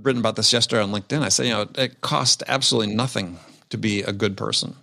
[0.01, 1.21] written about this yesterday on LinkedIn.
[1.21, 3.37] I said, you know, it costs absolutely nothing
[3.69, 4.75] to be a good person.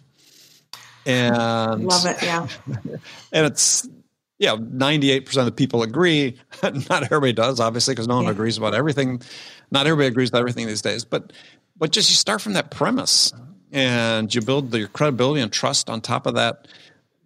[1.07, 2.49] And love it, yeah.
[3.33, 3.87] and it's
[4.39, 6.39] yeah, 98% of the people agree.
[6.63, 8.33] Not everybody does, obviously, because no one yeah.
[8.33, 9.23] agrees about everything.
[9.71, 11.05] Not everybody agrees with everything these days.
[11.05, 11.33] But
[11.77, 13.33] but just you start from that premise
[13.73, 16.69] and you build your credibility and trust on top of that.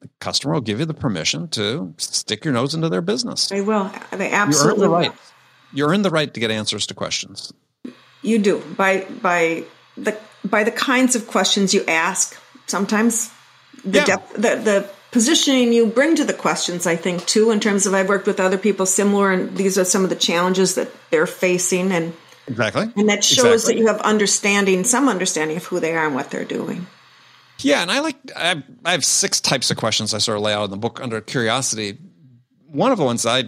[0.01, 3.48] The customer will give you the permission to stick your nose into their business.
[3.48, 3.90] They will.
[4.12, 5.20] They absolutely you earn the right.
[5.72, 7.53] You earn the right to get answers to questions.
[8.22, 9.64] You do by by
[9.96, 12.37] the by the kinds of questions you ask.
[12.66, 13.31] Sometimes
[13.85, 14.04] the yeah.
[14.04, 16.87] depth, the the positioning you bring to the questions.
[16.87, 19.85] I think too, in terms of I've worked with other people similar, and these are
[19.85, 22.12] some of the challenges that they're facing, and
[22.46, 23.74] exactly, and that shows exactly.
[23.74, 26.87] that you have understanding, some understanding of who they are and what they're doing.
[27.61, 30.44] Yeah, and I like I have, I have six types of questions I sort of
[30.44, 31.98] lay out in the book under curiosity.
[32.66, 33.44] One of the ones I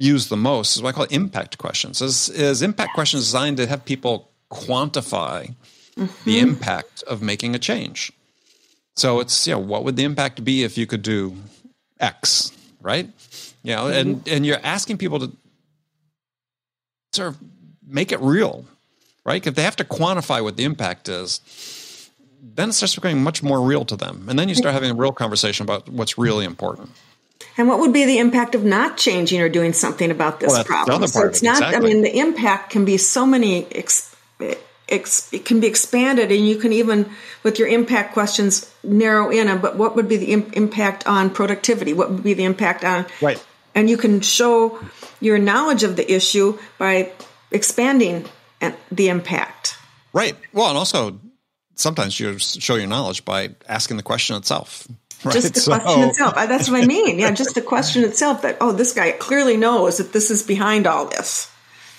[0.00, 2.00] use the most is what I call impact questions.
[2.00, 5.54] Is, is impact questions designed to have people quantify
[5.96, 6.24] mm-hmm.
[6.24, 8.10] the impact of making a change?
[8.96, 11.36] So it's you know what would the impact be if you could do
[12.00, 13.08] X, right?
[13.62, 13.98] You know, mm-hmm.
[13.98, 15.32] and and you're asking people to
[17.12, 17.38] sort of
[17.86, 18.64] make it real,
[19.24, 19.46] right?
[19.46, 21.40] If they have to quantify what the impact is,
[22.42, 24.94] then it starts becoming much more real to them, and then you start having a
[24.94, 26.90] real conversation about what's really important.
[27.56, 30.64] And what would be the impact of not changing or doing something about this well,
[30.64, 31.06] problem?
[31.06, 31.56] so it's not.
[31.56, 31.76] Exactly.
[31.76, 33.66] I mean, the impact can be so many.
[33.68, 37.10] it can be expanded, and you can even,
[37.42, 39.60] with your impact questions, narrow in on.
[39.60, 41.92] But what would be the impact on productivity?
[41.92, 43.06] What would be the impact on?
[43.20, 43.44] Right.
[43.74, 44.78] And you can show
[45.20, 47.12] your knowledge of the issue by
[47.50, 48.26] expanding
[48.90, 49.76] the impact.
[50.12, 50.36] Right.
[50.52, 51.20] Well, and also
[51.76, 54.86] sometimes you show your knowledge by asking the question itself.
[55.24, 55.34] Right?
[55.34, 56.34] Just the so, question itself.
[56.34, 57.18] That's what I mean.
[57.18, 60.86] Yeah, just the question itself that, oh, this guy clearly knows that this is behind
[60.86, 61.52] all this.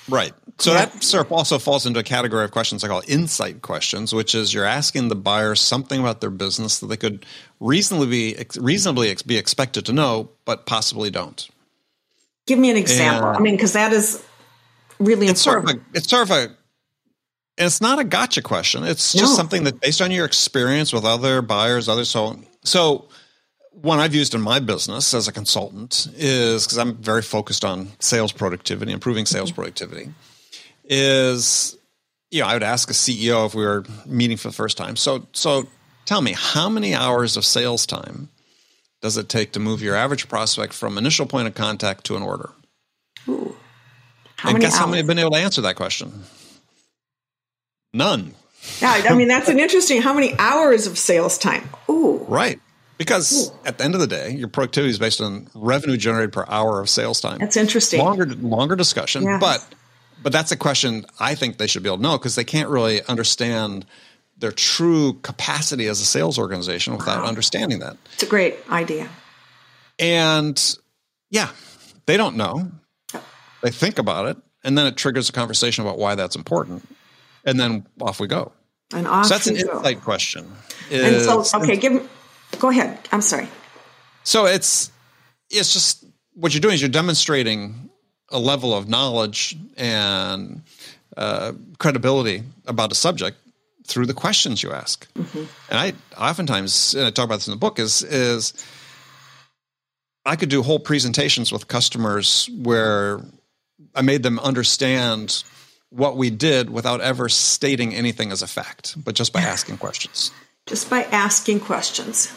[0.10, 0.34] Right.
[0.58, 0.86] So yeah.
[0.86, 4.56] that sort also falls into a category of questions I call insight questions, which is
[4.56, 7.24] you're asking the buyer something about their business that they could
[7.60, 11.48] reasonably be, reasonably be expected to know, but possibly don't.
[12.48, 13.30] Give me an example.
[13.30, 14.24] And I mean, because that is
[15.00, 15.70] really it's important.
[15.70, 16.56] Sort of a, it's sort of a
[17.58, 18.84] and it's not a gotcha question.
[18.84, 19.38] It's just no.
[19.38, 23.06] something that based on your experience with other buyers, other so so
[23.72, 27.90] one I've used in my business as a consultant is because I'm very focused on
[28.00, 29.56] sales productivity, improving sales mm-hmm.
[29.56, 30.10] productivity.
[30.86, 31.78] Is
[32.30, 34.96] you know I would ask a CEO if we were meeting for the first time.
[34.96, 35.68] So so
[36.06, 38.30] tell me how many hours of sales time
[39.02, 42.24] does it take to move your average prospect from initial point of contact to an
[42.24, 42.52] order?
[43.28, 43.56] Ooh.
[44.38, 44.80] How and many guess hours?
[44.80, 46.24] how many have been able to answer that question?
[47.94, 48.36] None.
[48.82, 50.02] Yeah, I mean that's an interesting.
[50.02, 51.70] How many hours of sales time?
[51.90, 52.60] Ooh, right.
[52.98, 53.54] Because Ooh.
[53.66, 56.80] at the end of the day, your productivity is based on revenue generated per hour
[56.80, 57.40] of sales time.
[57.40, 58.00] That's interesting.
[58.00, 59.40] Longer, longer discussion, yes.
[59.40, 59.66] but
[60.22, 62.70] but that's a question I think they should be able to know because they can't
[62.70, 63.86] really understand
[64.38, 67.28] their true capacity as a sales organization without wow.
[67.28, 67.98] understanding that.
[68.14, 69.10] It's a great idea.
[69.98, 70.78] And
[71.32, 71.50] yeah,
[72.06, 72.72] they don't know.
[73.14, 73.24] Oh.
[73.64, 76.88] They think about it, and then it triggers a conversation about why that's important
[77.46, 78.52] and then off we go.
[78.94, 79.78] And off so that's an go.
[79.78, 80.52] insight question.
[80.90, 82.10] Is, and so, okay, give.
[82.60, 83.00] Go ahead.
[83.12, 83.48] I'm sorry.
[84.24, 84.92] So it's
[85.50, 87.90] it's just what you're doing is you're demonstrating
[88.30, 90.62] a level of knowledge and
[91.18, 93.38] uh, credibility about a subject
[93.86, 95.12] through the questions you ask.
[95.14, 95.44] Mm-hmm.
[95.70, 95.80] And
[96.18, 98.54] I oftentimes, and I talk about this in the book, is is
[100.26, 103.22] I could do whole presentations with customers where
[103.96, 105.44] I made them understand
[105.92, 110.32] what we did without ever stating anything as a fact, but just by asking questions.
[110.66, 112.34] Just by asking questions.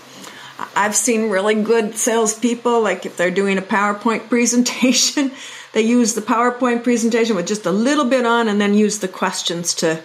[0.76, 5.30] I've seen really good salespeople, like if they're doing a PowerPoint presentation,
[5.72, 9.08] they use the PowerPoint presentation with just a little bit on and then use the
[9.08, 10.02] questions to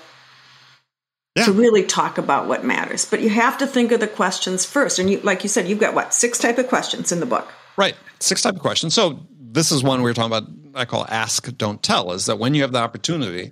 [1.36, 1.46] yeah.
[1.46, 3.06] to really talk about what matters.
[3.06, 5.00] But you have to think of the questions first.
[5.00, 7.48] And you like you said, you've got what, six type of questions in the book.
[7.78, 7.96] Right.
[8.20, 8.94] Six type of questions.
[8.94, 12.40] So this is one we were talking about I call ask, don't tell, is that
[12.40, 13.52] when you have the opportunity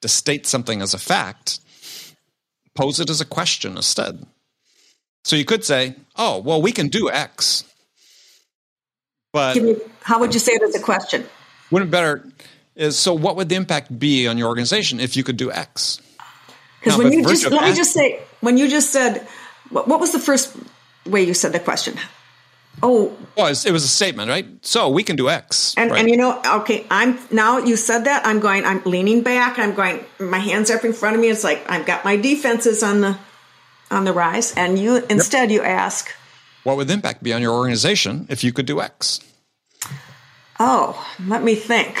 [0.00, 1.60] to state something as a fact,
[2.74, 4.24] pose it as a question instead.
[5.24, 7.64] So you could say, oh, well, we can do X.
[9.32, 11.26] But me, how would you say it as a question?
[11.70, 12.24] Wouldn't better
[12.76, 16.00] is so what would the impact be on your organization if you could do X?
[16.80, 19.26] Because when you just let me just say when you just said
[19.70, 20.56] what, what was the first
[21.04, 21.98] way you said the question?
[22.82, 24.46] Oh, was it was a statement, right?
[24.62, 26.00] So we can do X, and right?
[26.00, 29.74] and you know, okay, I'm now you said that I'm going, I'm leaning back, I'm
[29.74, 31.28] going, my hands up in front of me.
[31.28, 33.18] It's like I've got my defenses on the
[33.90, 35.60] on the rise, and you instead yep.
[35.60, 36.08] you ask,
[36.62, 39.20] what would the impact be on your organization if you could do X?
[40.60, 42.00] Oh, let me think.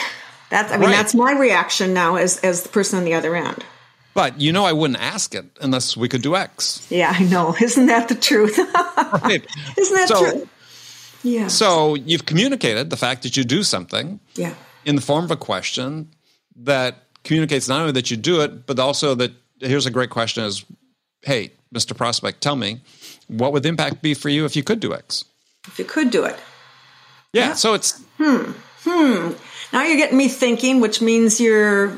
[0.50, 0.96] That's I mean Right.
[0.96, 3.64] that's my reaction now as as the person on the other end.
[4.14, 6.86] But you know, I wouldn't ask it unless we could do X.
[6.90, 7.54] Yeah, I know.
[7.60, 8.58] Isn't that the truth?
[9.22, 9.46] Right.
[9.76, 10.48] Isn't that So- true?
[11.22, 11.48] Yeah.
[11.48, 14.54] So you've communicated the fact that you do something yeah.
[14.84, 16.08] in the form of a question
[16.56, 20.44] that communicates not only that you do it, but also that here's a great question
[20.44, 20.64] is,
[21.22, 21.96] hey, Mr.
[21.96, 22.80] Prospect, tell me,
[23.26, 25.24] what would the impact be for you if you could do X?
[25.66, 26.36] If you could do it.
[27.32, 27.54] Yeah.
[27.54, 28.52] So it's hmm.
[28.84, 29.32] Hmm.
[29.72, 31.92] Now you're getting me thinking, which means you're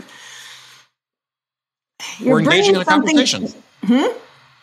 [2.18, 3.54] you're we're engaging in a something- conversation.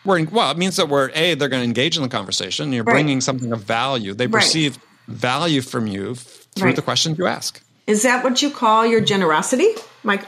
[0.04, 2.72] We're in, well, it means that we're a they're going to engage in the conversation.
[2.72, 2.94] You're Right.
[2.94, 4.14] bringing something of value.
[4.14, 4.42] They Right.
[4.42, 6.76] perceive value from you through Right.
[6.76, 7.60] the questions you ask.
[7.86, 9.68] Is that what you call your generosity,
[10.04, 10.22] Mike?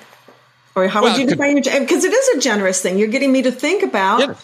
[0.74, 1.80] Or how Well, would you it could- define your?
[1.80, 2.98] Because it is a generous thing.
[2.98, 4.20] You're getting me to think about.
[4.22, 4.36] It is.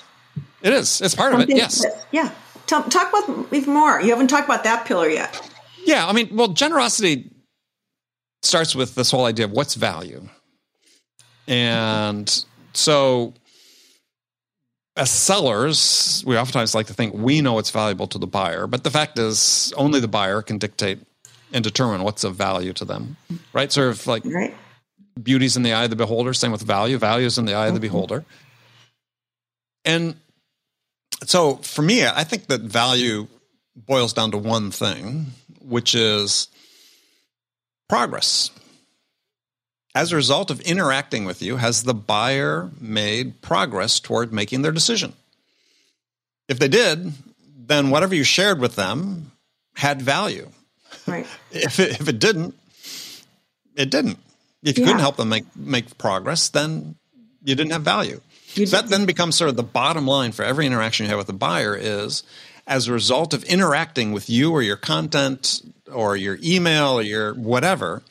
[0.63, 1.01] It is.
[1.01, 1.49] It's part of it.
[1.49, 1.83] Yes.
[1.83, 2.31] that- yeah.
[2.67, 4.01] Tell, talk about even more.
[4.01, 5.41] You haven't talked about that pillar yet.
[5.85, 7.31] Yeah, I mean, well, generosity
[8.43, 10.29] starts with this whole idea of what's value.
[11.47, 13.35] And so
[14.97, 18.83] as sellers, we oftentimes like to think we know what's valuable to the buyer, but
[18.83, 20.99] the fact is only the buyer can dictate
[21.53, 23.17] and determine what's of value to them.
[23.53, 23.71] Right?
[23.71, 24.55] Sort of like Right.
[25.23, 26.97] beauty's in the eye of the beholder, same with value.
[26.99, 27.83] Value is in the eye of the mm-hmm.
[27.83, 28.25] beholder.
[29.85, 30.17] And
[31.25, 33.29] so for me, I think that value
[33.77, 35.27] boils down to one thing,
[35.61, 36.49] which is
[37.89, 38.51] progress.
[39.97, 44.71] As a result of interacting with you, has the buyer made progress toward making their
[44.71, 45.15] decision?
[46.49, 47.15] If they did,
[47.67, 49.33] then whatever you shared with them
[49.75, 50.51] had value.
[51.07, 51.27] Right.
[51.51, 52.55] If it, if it didn't,
[53.75, 54.19] it didn't.
[54.63, 54.89] If you Yeah.
[54.89, 56.97] couldn't help them make make progress, then
[57.43, 58.21] you didn't have value.
[58.55, 61.27] So that then becomes sort of the bottom line for every interaction you have with
[61.27, 62.23] the buyer is
[62.67, 67.33] as a result of interacting with you or your content or your email or your
[67.35, 68.03] whatever,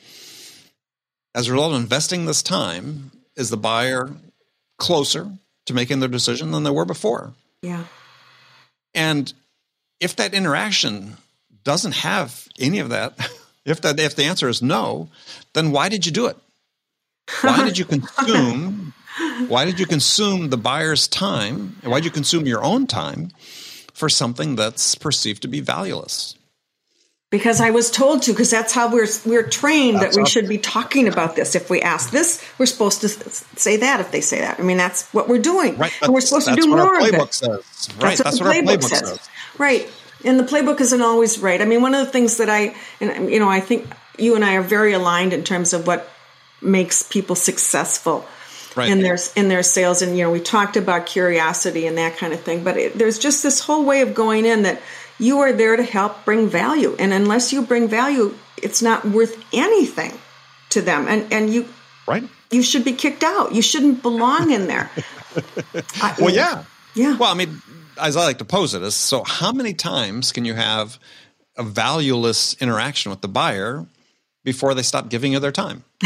[1.35, 4.09] as a result of investing this time, is the buyer
[4.77, 5.29] closer
[5.65, 7.33] to making their decision than they were before?
[7.61, 7.83] Yeah.
[8.93, 9.31] And
[9.99, 11.17] if that interaction
[11.63, 13.29] doesn't have any of that,
[13.65, 15.09] if that if the answer is no,
[15.53, 16.37] then why did you do it?
[17.41, 18.93] Why did you consume
[19.47, 21.77] why did you consume the buyer's time?
[21.81, 23.31] And why did you consume your own time
[23.93, 26.35] for something that's perceived to be valueless?
[27.37, 30.47] Because I was told to, because that's how we're we're trained That's that we should
[30.47, 31.53] be talking about this.
[31.55, 33.99] If we ask this, we're supposed to say that.
[33.99, 35.91] If they say that, I mean that's what we're doing, Right.
[36.01, 37.33] and we're supposed to that's do what more of playbook it.
[37.33, 37.89] says.
[37.99, 38.17] Right.
[38.17, 39.29] That's, the what our playbook says.
[39.57, 39.89] Right.
[40.23, 41.61] And the playbook isn't always right.
[41.61, 43.85] I mean, one of the things that I, and um, you know, I think
[44.17, 46.09] you and I are very aligned in terms of what
[46.61, 48.25] makes people successful
[48.77, 48.89] Right.
[48.89, 50.01] in their in their sales.
[50.01, 52.63] And you know, we talked about curiosity and that kind of thing.
[52.63, 54.81] But it, there's just this whole way of going in that
[55.19, 59.37] you are there to help bring value, and unless you bring value, it's not worth
[59.53, 60.13] anything
[60.69, 61.07] to them.
[61.07, 61.67] And and you
[62.07, 62.23] Right.
[62.51, 63.53] you should be kicked out.
[63.53, 64.89] You shouldn't belong in there.
[66.01, 66.63] I- Well, yeah.
[66.93, 67.17] Yeah.
[67.17, 67.61] Well, I mean,
[67.99, 70.97] as I like to pose it, is so how many times can you have
[71.57, 73.85] a valueless interaction with the buyer
[74.43, 75.83] before they stop giving you their time?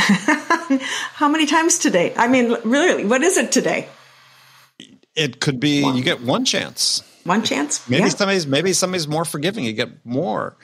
[1.16, 2.14] How many times today?
[2.16, 3.88] I mean, really, what is it today?
[5.16, 7.02] It could be you get one chance.
[7.30, 7.88] One chance?
[7.88, 8.10] Maybe Yeah.
[8.10, 9.64] somebody's maybe somebody's more forgiving.
[9.64, 10.58] You get more,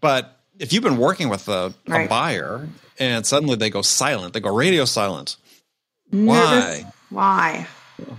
[0.00, 2.68] but if you've been working with a, a buyer
[3.00, 5.36] and suddenly they go silent, they go radio silent.
[6.12, 6.84] Nervous.
[6.84, 6.92] Why?
[7.10, 7.66] Why?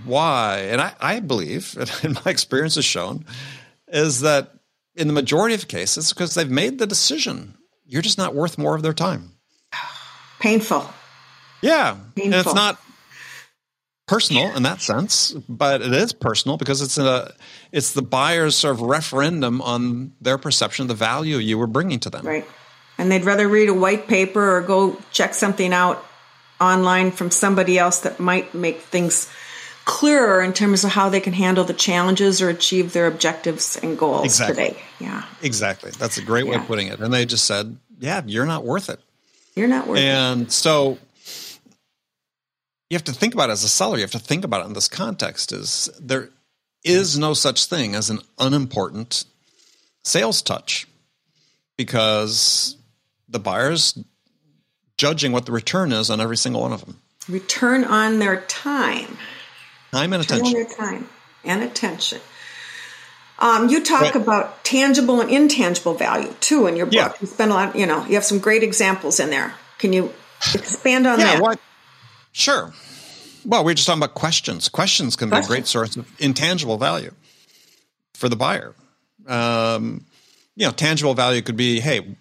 [0.04, 0.58] Why?
[0.70, 3.24] And I, I believe, and my experience has shown,
[3.88, 4.52] is that
[4.94, 7.56] in the majority of cases, because they've made the decision,
[7.86, 9.32] you're just not worth more of their time.
[10.38, 10.86] Painful.
[11.62, 12.40] Yeah, and Painful.
[12.40, 12.78] it's not
[14.06, 17.34] personal in that sense, but it is personal because it's a
[17.72, 21.98] it's the buyer's sort of referendum on their perception of the value you were bringing
[22.00, 22.24] to them.
[22.26, 22.46] Right.
[22.98, 26.04] And they'd rather read a white paper or go check something out
[26.60, 29.28] online from somebody else that might make things
[29.84, 33.98] clearer in terms of how they can handle the challenges or achieve their objectives and
[33.98, 34.68] goals Exactly.
[34.68, 34.82] today.
[34.98, 35.24] Yeah.
[35.42, 36.60] Exactly, that's a great way Yeah.
[36.62, 37.00] of putting it.
[37.00, 39.00] And they just said, "Yeah, you're not worth it."
[39.54, 40.04] You're not worth it.
[40.04, 40.98] And so
[42.90, 43.96] you have to think about it as a seller.
[43.96, 46.30] You have to think about it in this context: is there
[46.84, 49.24] is no such thing as an unimportant
[50.04, 50.86] sales touch
[51.76, 52.76] because
[53.28, 53.98] the buyer's
[54.96, 57.00] judging what the return is on every single one of them.
[57.28, 59.18] Return on their time.
[59.92, 60.52] Time and Return on attention.
[60.52, 61.08] their time
[61.44, 62.20] and attention.
[63.38, 66.94] Um, you talk about tangible and intangible value too in your book.
[66.94, 67.12] Yeah.
[67.20, 69.54] You spend a lot, you know, you have some great examples in there.
[69.78, 70.12] Can you
[70.54, 71.58] expand on Yeah, that?
[72.36, 72.74] Sure.
[73.46, 74.68] Well, we are just talking about questions.
[74.68, 77.12] Questions can be a great source of intangible value
[78.12, 78.74] for the buyer.
[79.26, 80.04] Um,
[80.54, 82.14] you know, tangible value could be, hey,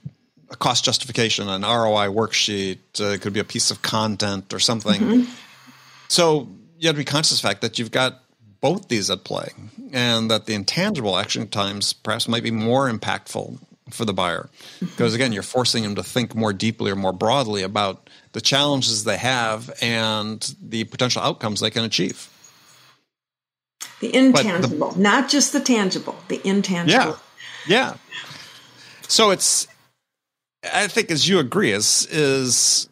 [0.50, 2.78] a cost justification, an ROI worksheet.
[2.98, 5.02] Uh, it could be a piece of content or something.
[5.02, 5.32] Mm-hmm.
[6.08, 6.48] So
[6.78, 8.24] you have to be conscious of the fact that you've got
[8.62, 9.50] both these at play,
[9.92, 13.60] and that the intangible action times perhaps might be more impactful
[13.90, 14.86] for the buyer, mm-hmm.
[14.86, 18.05] because again, you're forcing them to think more deeply or more broadly about
[18.36, 22.30] the challenges they have and the potential outcomes they can achieve.
[24.02, 27.18] The intangible, the, not just the tangible, the intangible.
[27.66, 27.94] Yeah.
[27.94, 27.96] Yeah.
[29.08, 29.70] So it's
[30.70, 32.90] I think as you agree is is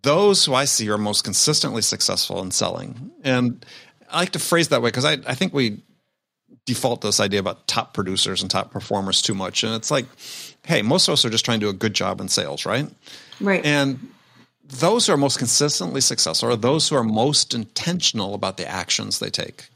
[0.00, 3.10] those who I see are most consistently successful in selling.
[3.22, 3.66] And
[4.10, 5.82] I like to phrase that way because I, I think we
[6.64, 9.62] default to this idea about top producers and top performers too much.
[9.62, 10.06] And it's like,
[10.64, 12.88] hey, most of us are just trying to do a good job in sales, right?
[13.40, 13.62] Right.
[13.62, 14.13] And
[14.68, 19.18] those who are most consistently successful are those who are most intentional about the actions
[19.18, 19.68] they take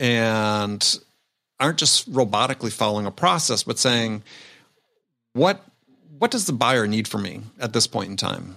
[0.00, 0.98] and
[1.60, 4.22] aren't just robotically following a process, but saying,
[5.32, 5.64] what
[6.18, 8.56] what does the buyer need from me at this point in time?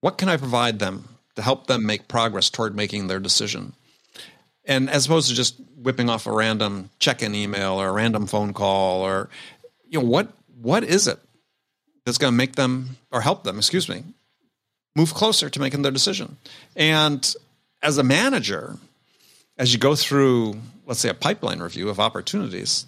[0.00, 3.72] What can I provide them to help them make progress toward making their decision?
[4.64, 8.52] And as opposed to just whipping off a random check-in email or a random phone
[8.52, 9.30] call or
[9.88, 10.28] you know what
[10.60, 11.18] what is it
[12.04, 14.02] that's going to make them or help them, excuse me,
[14.94, 16.36] move closer to making their decision?
[16.76, 17.34] And
[17.82, 18.76] as a manager,
[19.56, 22.86] as you go through, let's say, a pipeline review of opportunities,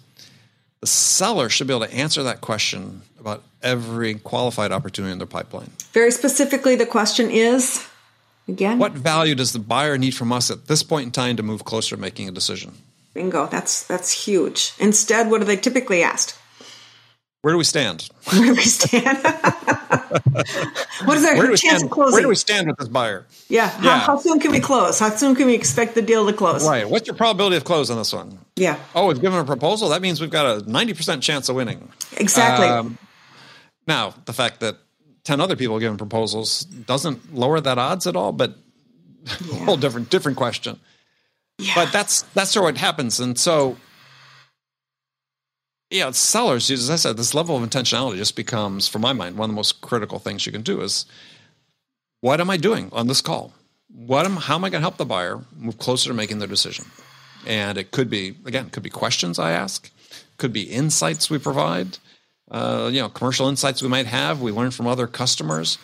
[0.81, 5.27] the seller should be able to answer that question about every qualified opportunity in their
[5.27, 5.69] pipeline.
[5.93, 7.87] Very specifically, the question is
[8.47, 11.43] again What value does the buyer need from us at this point in time to
[11.43, 12.73] move closer to making a decision?
[13.13, 13.45] Bingo.
[13.45, 14.73] That's that's huge.
[14.79, 16.35] Instead, what are they typically asked?
[17.41, 18.07] Where do we stand?
[18.31, 19.17] Where do we stand?
[21.05, 22.13] what is our chance stand, of closing?
[22.13, 23.25] Where do we stand with this buyer?
[23.49, 23.65] Yeah.
[23.81, 23.99] yeah.
[23.99, 24.99] How, how, soon can we close?
[24.99, 26.67] How soon can we expect the deal to close?
[26.67, 26.87] Right.
[26.87, 28.37] What's your probability of close on this one?
[28.55, 28.77] Yeah.
[28.93, 29.89] Oh, we've given a proposal.
[29.89, 31.89] That means we've got a 90% chance of winning.
[32.17, 32.67] Exactly.
[32.67, 32.99] Um,
[33.87, 34.77] now, the fact that
[35.23, 38.55] 10 other people have given proposals doesn't lower that odds at all, but
[39.25, 39.65] yeah.
[39.65, 40.79] whole different different question.
[41.57, 41.73] Yeah.
[41.75, 43.19] But that's that's sort of what happens.
[43.19, 43.77] And so
[45.91, 49.49] yeah, sellers, as I said, this level of intentionality just becomes, for my mind, one
[49.49, 51.05] of the most critical things you can do is
[52.21, 53.53] what am I doing on this call?
[53.93, 56.47] What am, how am I going to help the buyer move closer to making their
[56.47, 56.85] decision?
[57.45, 59.91] And it could be, again, could be questions I ask,
[60.37, 61.97] could be insights we provide,
[62.49, 65.77] uh, you know, commercial insights we might have, we learn from other customers.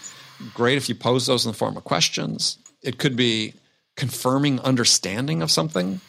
[0.54, 2.58] Great if you pose those in the form of questions.
[2.82, 3.56] It could be
[3.98, 6.00] confirming understanding of something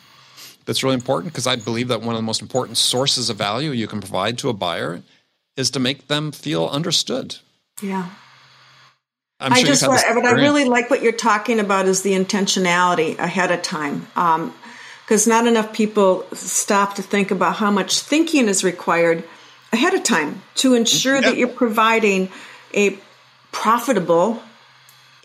[0.68, 3.70] that's really important because I believe that one of the most important sources of value
[3.70, 5.02] you can provide to a buyer
[5.56, 7.36] is to make them feel understood.
[7.80, 8.10] Yeah.
[9.40, 12.12] I'm I sure just, what, what I really like what you're talking about is the
[12.12, 14.00] intentionality ahead of time.
[15.04, 19.24] Because um, not enough people stop to think about how much thinking is required
[19.72, 21.24] ahead of time to ensure yep.
[21.24, 22.28] that you're providing
[22.74, 22.98] a
[23.52, 24.42] profitable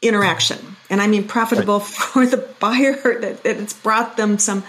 [0.04, 0.76] interaction.
[0.90, 1.88] And I mean profitable right.
[1.88, 4.64] for the buyer, that, that, it's brought them some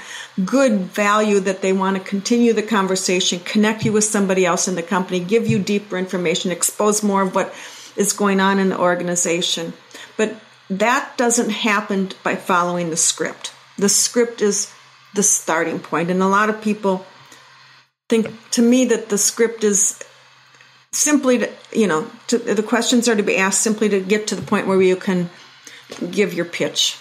[0.45, 4.75] good value that they want to continue the conversation, connect you with somebody else in
[4.75, 7.55] the company, give you deeper information, expose more of what
[7.97, 9.73] is going on in the organization.
[10.17, 10.37] But
[10.71, 13.53] that doesn't happen by following the script.
[13.77, 14.73] The script is
[15.15, 17.05] the starting point, and a lot of people
[18.09, 20.03] think to me that the script is
[20.95, 24.37] simply to you know to, the questions are to be asked simply to get to
[24.37, 25.31] the point where you can
[26.11, 26.99] give your pitch.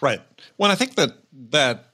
[0.00, 0.20] Right.
[0.58, 1.12] Well i think that
[1.50, 1.92] that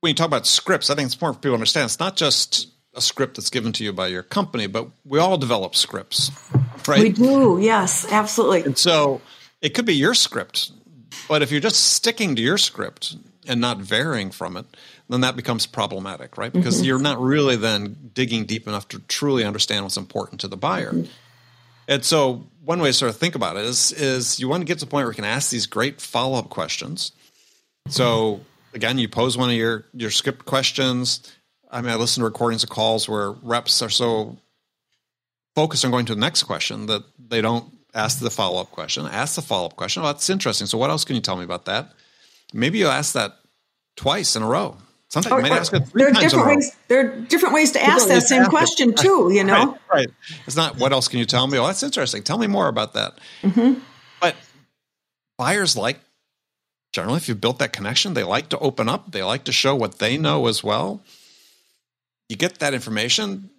[0.00, 2.16] when you talk about scripts i think it's important for people to understand it's not
[2.16, 6.30] just a script that's given to you by your company but we all develop scripts
[6.88, 7.02] right?
[7.02, 8.62] We do yes absolutely.
[8.62, 9.20] And so
[9.60, 10.72] it could be your script
[11.28, 13.16] but if you're just sticking to your script
[13.46, 14.66] and not varying from it
[15.12, 16.52] then that becomes problematic, right?
[16.52, 16.84] Because mm-hmm.
[16.84, 20.92] you're not really then digging deep enough to truly understand what's important to the buyer.
[20.92, 21.10] Mm-hmm.
[21.88, 24.64] And so one way to sort of think about it is is you want to
[24.64, 27.12] get to the point where you can ask these great follow up questions.
[27.88, 28.40] So
[28.72, 31.34] again, you pose one of your your script questions.
[31.70, 34.38] I mean, I listen to recordings of calls where reps are so
[35.54, 39.06] focused on going to the next question that they don't ask the follow up question.
[39.06, 40.02] Ask the follow up question.
[40.02, 40.66] Oh, that's interesting.
[40.66, 41.92] So what else can you tell me about that?
[42.52, 43.36] Maybe you ask that
[43.96, 44.76] twice in a row.
[45.10, 46.76] Sometimes you might ask it three there are different ways.
[46.86, 48.96] There are different ways to ask that same question it.
[48.96, 49.30] too.
[49.32, 50.08] You know, right, right,
[50.46, 51.58] It's not what else can you tell me?
[51.58, 52.22] Oh, that's interesting.
[52.22, 53.18] Tell me more about that.
[53.42, 53.80] Mm-hmm.
[54.20, 54.36] But
[55.36, 55.98] buyers like
[56.92, 59.10] generally, if you've built that connection, they like to open up.
[59.10, 61.02] They like to show what they know as well.
[62.28, 63.50] You get that information.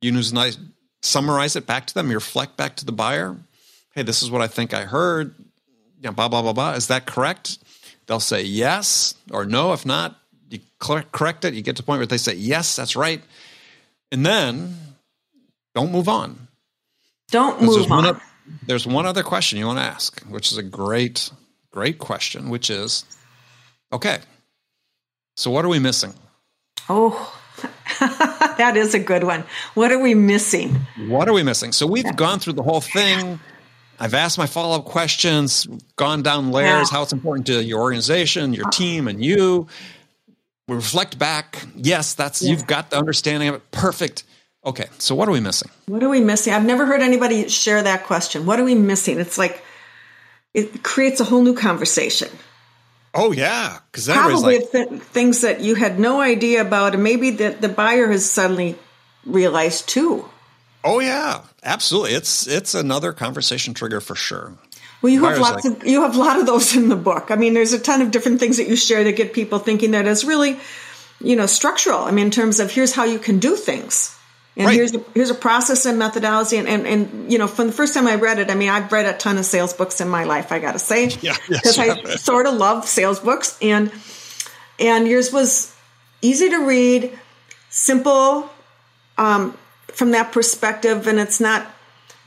[0.00, 0.56] You nice
[1.02, 2.08] summarize it back to them.
[2.08, 3.36] You reflect back to the buyer.
[3.94, 5.34] Hey, this is what I think I heard.
[5.98, 6.72] You know, blah blah blah blah.
[6.72, 7.58] Is that correct?
[8.06, 9.74] They'll say yes or no.
[9.74, 10.19] If not,
[10.50, 13.22] you correct it, you get to the point where they say, yes, that's right.
[14.12, 14.76] And then
[15.74, 16.48] don't move on.
[17.30, 18.04] Don't move there's on.
[18.04, 18.20] One,
[18.66, 21.30] there's one other question you want to ask, which is a great,
[21.70, 23.04] great question, which is
[23.92, 24.18] okay,
[25.36, 26.12] so what are we missing?
[26.88, 27.34] Oh,
[28.00, 29.44] that is a good one.
[29.74, 30.74] What are we missing?
[31.08, 31.72] What are we missing?
[31.72, 32.12] So we've yeah.
[32.12, 33.38] gone through the whole thing.
[33.98, 36.96] I've asked my follow up questions, gone down layers, yeah.
[36.96, 38.70] how it's important to your organization, your oh.
[38.70, 39.68] team, and you.
[40.70, 41.66] We reflect back.
[41.74, 42.52] Yes, that's yeah.
[42.52, 43.72] you've got the understanding of it.
[43.72, 44.22] Perfect.
[44.64, 45.68] Okay, so what are we missing?
[45.86, 46.52] What are we missing?
[46.52, 48.46] I've never heard anybody share that question.
[48.46, 49.18] What are we missing?
[49.18, 49.64] It's like
[50.54, 52.28] it creates a whole new conversation.
[53.14, 57.30] Oh yeah, because probably like, th- things that you had no idea about, and maybe
[57.30, 58.78] that the buyer has suddenly
[59.26, 60.24] realized too.
[60.84, 62.12] Oh yeah, absolutely.
[62.12, 64.56] It's it's another conversation trigger for sure.
[65.02, 67.30] Well, you have lots like, of you have a lot of those in the book.
[67.30, 69.92] I mean, there's a ton of different things that you share that get people thinking
[69.92, 70.58] that it's really,
[71.20, 72.00] you know, structural.
[72.00, 74.16] I mean, in terms of here's how you can do things.
[74.56, 74.74] And right.
[74.74, 77.94] here's a, here's a process and methodology, and, and and you know, from the first
[77.94, 80.24] time I read it, I mean, I've read a ton of sales books in my
[80.24, 80.50] life.
[80.50, 83.92] I got to say, yeah, because yes, I sort of love sales books, and
[84.78, 85.74] and yours was
[86.20, 87.16] easy to read,
[87.70, 88.50] simple,
[89.16, 89.56] um,
[89.88, 91.66] from that perspective, and it's not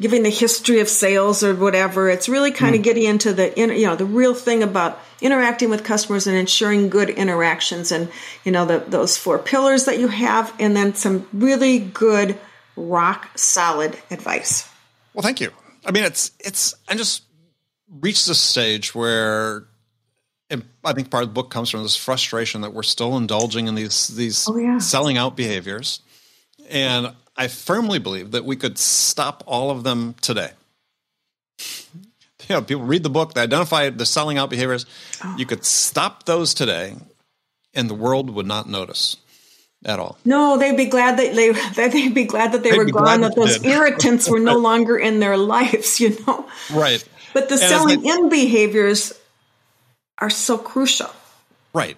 [0.02, 2.10] giving the history of sales or whatever.
[2.10, 2.80] It's really kind mm.
[2.80, 6.90] of getting into the you know the real thing about interacting with customers and ensuring
[6.90, 8.12] good interactions and
[8.44, 12.38] you know the, those four pillars that you have and then some really good
[12.76, 14.70] rock solid advice
[15.14, 15.50] well thank you
[15.86, 17.24] i mean it's it's i just
[18.02, 19.66] reached this stage where
[20.84, 23.76] i think part of the book comes from this frustration that we're still indulging in
[23.76, 24.78] these these oh, yeah.
[24.78, 26.02] selling out behaviors
[26.70, 30.52] and i firmly believe that we could stop all of them today
[32.50, 34.86] you know, people read the book, they identify the selling out behaviors.
[35.24, 35.36] Oh.
[35.38, 36.96] You could stop those today,
[37.74, 39.18] and the world would not notice
[39.86, 40.18] at all.
[40.26, 41.52] No, they'd be glad that they
[41.90, 43.22] they'd be glad that they they'd were gone.
[43.22, 43.72] That those did.
[43.72, 46.00] irritants were no longer in their lives.
[46.00, 47.04] You know, right?
[47.34, 49.14] But the and selling they, in behaviors
[50.20, 51.10] are so crucial.
[51.74, 51.98] Right.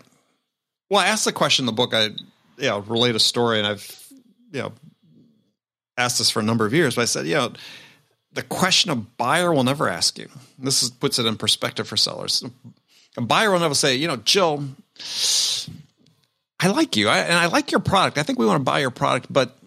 [0.89, 1.93] Well, I asked the question in the book.
[1.93, 4.07] I you know relate a story, and I've
[4.51, 4.73] you know
[5.97, 6.95] asked this for a number of years.
[6.95, 7.53] But I said, you know
[8.35, 10.27] the question a buyer will never ask you.
[10.59, 12.43] This is, puts it in perspective for sellers.
[13.17, 14.65] A buyer will never say, you know, Jill,
[16.59, 18.17] I like you I, and I like your product.
[18.17, 19.57] I think we want to buy your product, but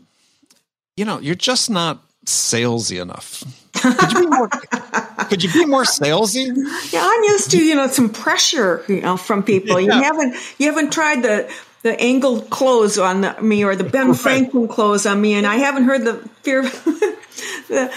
[0.97, 3.43] you know, you're just not salesy enough.
[3.73, 4.49] Could you be more,
[5.29, 6.55] could you be more salesy?
[6.93, 9.81] Yeah, I'm used to, you know, some pressure, you know, from people.
[9.81, 9.97] Yeah.
[9.97, 11.55] You haven't you haven't tried the
[11.89, 14.19] the angled close on the, me or the Ben right.
[14.19, 17.93] Franklin close on me, and I haven't heard the fear the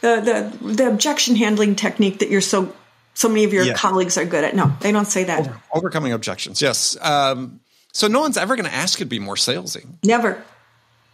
[0.00, 2.72] the, the, the objection handling technique that you're so
[3.14, 3.74] so many of your yeah.
[3.74, 4.54] colleagues are good at.
[4.54, 5.40] No, they don't say that.
[5.40, 6.96] Over, overcoming objections, yes.
[7.00, 7.60] Um,
[7.92, 9.86] so no one's ever going to ask you to be more salesy.
[10.04, 10.42] Never.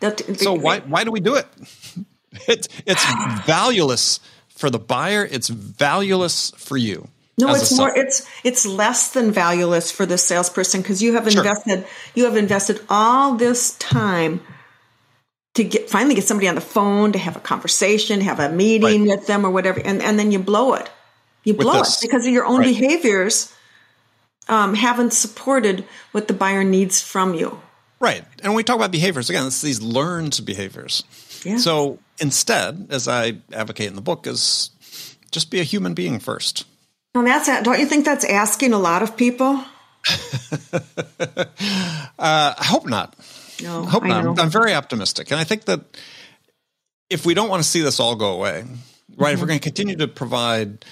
[0.00, 1.46] That, so why why do we do it?
[2.46, 3.04] It's it's
[3.46, 5.26] valueless for the buyer.
[5.28, 7.08] It's valueless for you.
[7.38, 7.96] No, it's more.
[7.96, 11.88] It's it's less than valueless for the salesperson because you have invested sure.
[12.14, 14.40] you have invested all this time
[15.54, 19.06] to get finally get somebody on the phone to have a conversation, have a meeting
[19.06, 19.18] right.
[19.18, 20.90] with them or whatever, and, and then you blow it.
[21.44, 22.66] You blow it because of your own right.
[22.66, 23.54] behaviors
[24.48, 27.60] um, haven't supported what the buyer needs from you.
[28.00, 28.22] Right.
[28.42, 31.04] And when we talk about behaviors, again, it's these learned behaviors.
[31.44, 31.58] Yeah.
[31.58, 34.70] So instead, as I advocate in the book, is
[35.30, 36.64] just be a human being first.
[37.14, 39.64] And that's don't you think that's asking a lot of people?
[40.72, 40.78] uh,
[42.18, 43.14] I hope not.
[43.62, 44.24] No, hope not.
[44.24, 45.80] I'm, I'm, very optimistic, and I think that
[47.10, 48.66] if we don't want to see this all go away, right?
[48.66, 48.68] Mm-hmm.
[48.68, 49.46] If we're mm-hmm.
[49.46, 50.84] going to continue to provide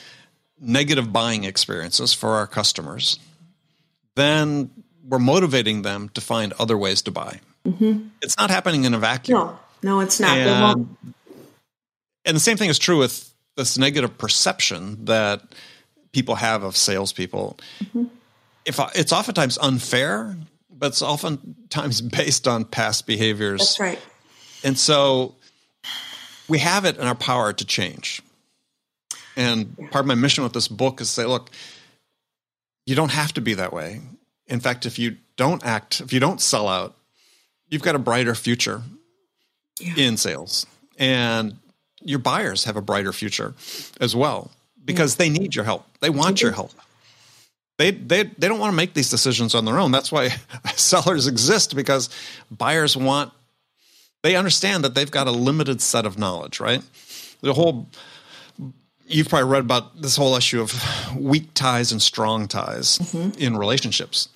[0.61, 3.19] negative buying experiences for our customers,
[4.17, 4.71] then
[5.07, 7.41] we're motivating them to find other ways to buy.
[7.67, 8.09] Mm-hmm.
[8.23, 9.39] It's not happening in a vacuum.
[9.39, 10.37] No, no, it's not.
[10.37, 10.97] And,
[12.25, 15.43] and the same thing is true with this negative perception that
[16.17, 17.59] people have of salespeople.
[17.81, 18.05] Mm-hmm.
[18.65, 20.37] If it's oftentimes unfair
[20.79, 23.61] but it's oftentimes based on past behaviors.
[23.61, 24.01] That's right.
[24.65, 25.35] And so
[26.49, 28.23] we have it in our power to change.
[29.37, 29.89] And yeah.
[29.89, 31.51] part of my mission with this book is to say, look,
[32.87, 34.01] you don't have to be that way.
[34.47, 36.97] In fact, if you don't act, if you don't sell out,
[37.69, 38.83] you've got a brighter future
[39.81, 39.95] yeah.
[39.97, 40.67] in sales.
[40.99, 41.59] And
[42.01, 43.55] your buyers have a brighter future
[44.01, 44.51] as well
[44.87, 45.87] because they need your help.
[46.01, 46.73] They want your help
[47.79, 49.93] they they they don't want to make these decisions on their own.
[49.93, 50.29] That's why
[50.77, 52.09] sellers exist because
[52.51, 53.33] buyers want
[54.23, 56.83] they understand that they've got a limited set of knowledge, right?
[57.43, 57.89] The whole
[59.07, 60.75] you've probably read about this whole issue of
[61.17, 63.41] weak ties and strong ties mm-hmm.
[63.41, 64.29] in relationships.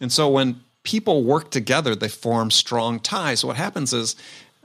[0.00, 3.40] And so when people work together, they form strong ties.
[3.40, 4.16] So what happens is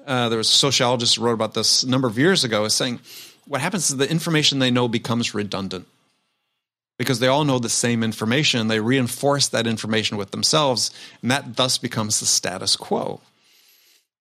[0.07, 2.73] uh, there was a sociologist who wrote about this a number of years ago, is
[2.73, 3.01] saying
[3.51, 5.85] what happens is the information they know becomes redundant
[6.97, 8.69] because they all know the same information.
[8.69, 10.89] They reinforce that information with themselves,
[11.21, 13.19] and that thus becomes the status quo.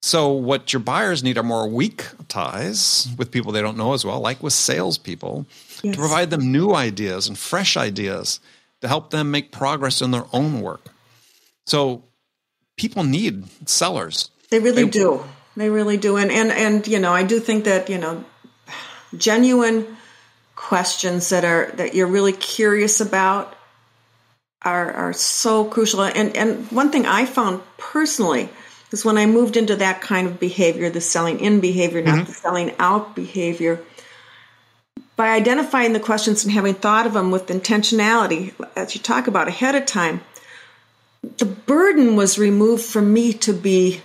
[0.03, 4.05] So, what your buyers need are more weak ties with people they don't know as
[4.05, 5.47] well, like with salespeople,
[5.85, 5.95] yes.
[5.95, 8.41] to provide them new ideas and fresh ideas
[8.81, 10.87] to help them make progress in their own work.
[11.67, 12.03] So,
[12.77, 14.29] people need sellers.
[14.51, 15.23] They really they, do.
[15.57, 16.17] They really do.
[16.17, 18.25] And, and, and, you know, I do think that, you know,
[19.17, 19.97] genuine
[20.57, 23.57] questions that are that you're really curious about
[24.63, 26.03] are are so crucial.
[26.03, 28.49] And and one thing I found personally
[28.93, 32.25] is when I moved into that kind of behavior, the selling in behavior, not mm-hmm.
[32.25, 33.81] the selling out behavior,
[35.17, 39.49] by identifying the questions and having thought of them with intentionality, as you talk about
[39.49, 40.21] ahead of time,
[41.39, 44.01] the burden was removed from me to be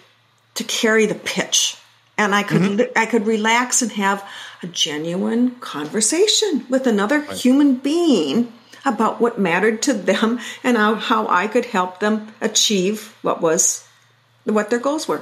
[0.56, 1.78] to carry the pitch
[2.18, 2.98] and I could mm-hmm.
[2.98, 4.28] I could relax and have
[4.64, 7.38] a genuine conversation with another right.
[7.38, 8.52] human being
[8.86, 13.88] about what mattered to them and how, how I could help them achieve what was
[14.44, 15.22] what their goals were.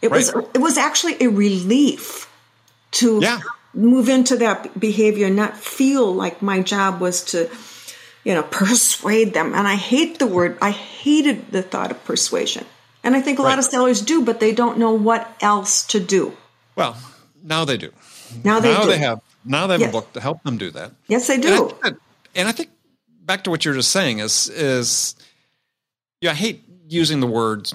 [0.00, 0.16] It right.
[0.16, 2.28] was it was actually a relief
[2.92, 3.40] to yeah.
[3.74, 7.50] move into that behavior and not feel like my job was to
[8.24, 12.66] you know persuade them and I hate the word I hated the thought of persuasion.
[13.04, 13.50] And I think a right.
[13.50, 16.36] lot of sellers do, but they don't know what else to do.
[16.76, 16.96] Well,
[17.42, 17.90] now they do.
[18.44, 18.88] Now they now do.
[18.88, 19.90] they have now they have yes.
[19.90, 20.92] a book to help them do that.
[21.08, 21.48] Yes, they do.
[21.48, 21.98] And I, that,
[22.34, 22.70] and I think
[23.22, 25.16] back to what you're just saying is is
[26.20, 27.72] yeah, I hate using the words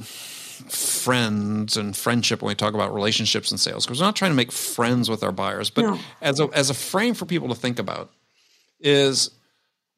[0.70, 4.36] friends and friendship when we talk about relationships and sales because we're not trying to
[4.36, 6.00] make friends with our buyers, but no.
[6.22, 8.12] as a as a frame for people to think about
[8.80, 9.32] is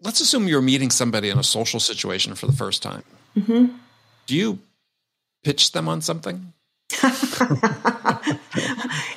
[0.01, 3.03] let's assume you're meeting somebody in a social situation for the first time.
[3.37, 3.75] Mm-hmm.
[4.27, 4.59] Do you
[5.43, 6.53] pitch them on something?
[7.03, 7.11] and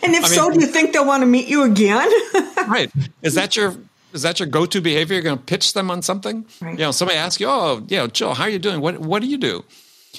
[0.02, 2.08] if I mean, so, do you think they'll want to meet you again?
[2.68, 2.90] right.
[3.22, 3.74] Is that your
[4.12, 5.14] is that your go to behavior?
[5.14, 6.44] You're going to pitch them on something.
[6.60, 6.72] Right.
[6.72, 8.80] You know, somebody asks you, "Oh, yeah, Jill, how are you doing?
[8.80, 9.64] What What do you do?"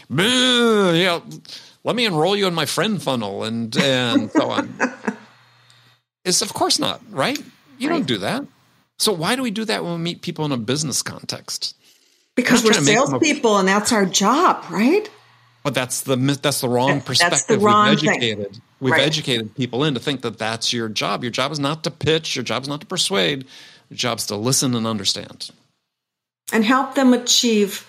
[0.10, 1.24] Boo, you know,
[1.84, 4.74] let me enroll you in my friend funnel and and so on.
[6.26, 7.38] Is of course not right.
[7.78, 7.97] You right.
[7.97, 8.45] don't do that.
[8.97, 11.76] So why do we do that when we meet people in a business context?
[12.36, 15.08] Because we're salespeople, and that's our job, right?
[15.64, 17.59] But that's the that's the wrong perspective.
[17.59, 18.61] The wrong We've educated thing.
[18.82, 19.01] we've right.
[19.01, 21.24] educated people in to think that that's your job.
[21.24, 22.36] Your job is not to pitch.
[22.36, 23.45] Your job is not to persuade.
[23.89, 25.51] Your job is to listen and understand,
[26.51, 27.88] and help them achieve.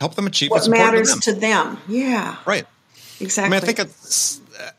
[0.00, 1.34] Help them achieve what matters to them.
[1.34, 1.78] to them.
[1.88, 2.66] Yeah, right.
[3.20, 3.56] Exactly.
[3.56, 4.70] I mean, I think it's uh,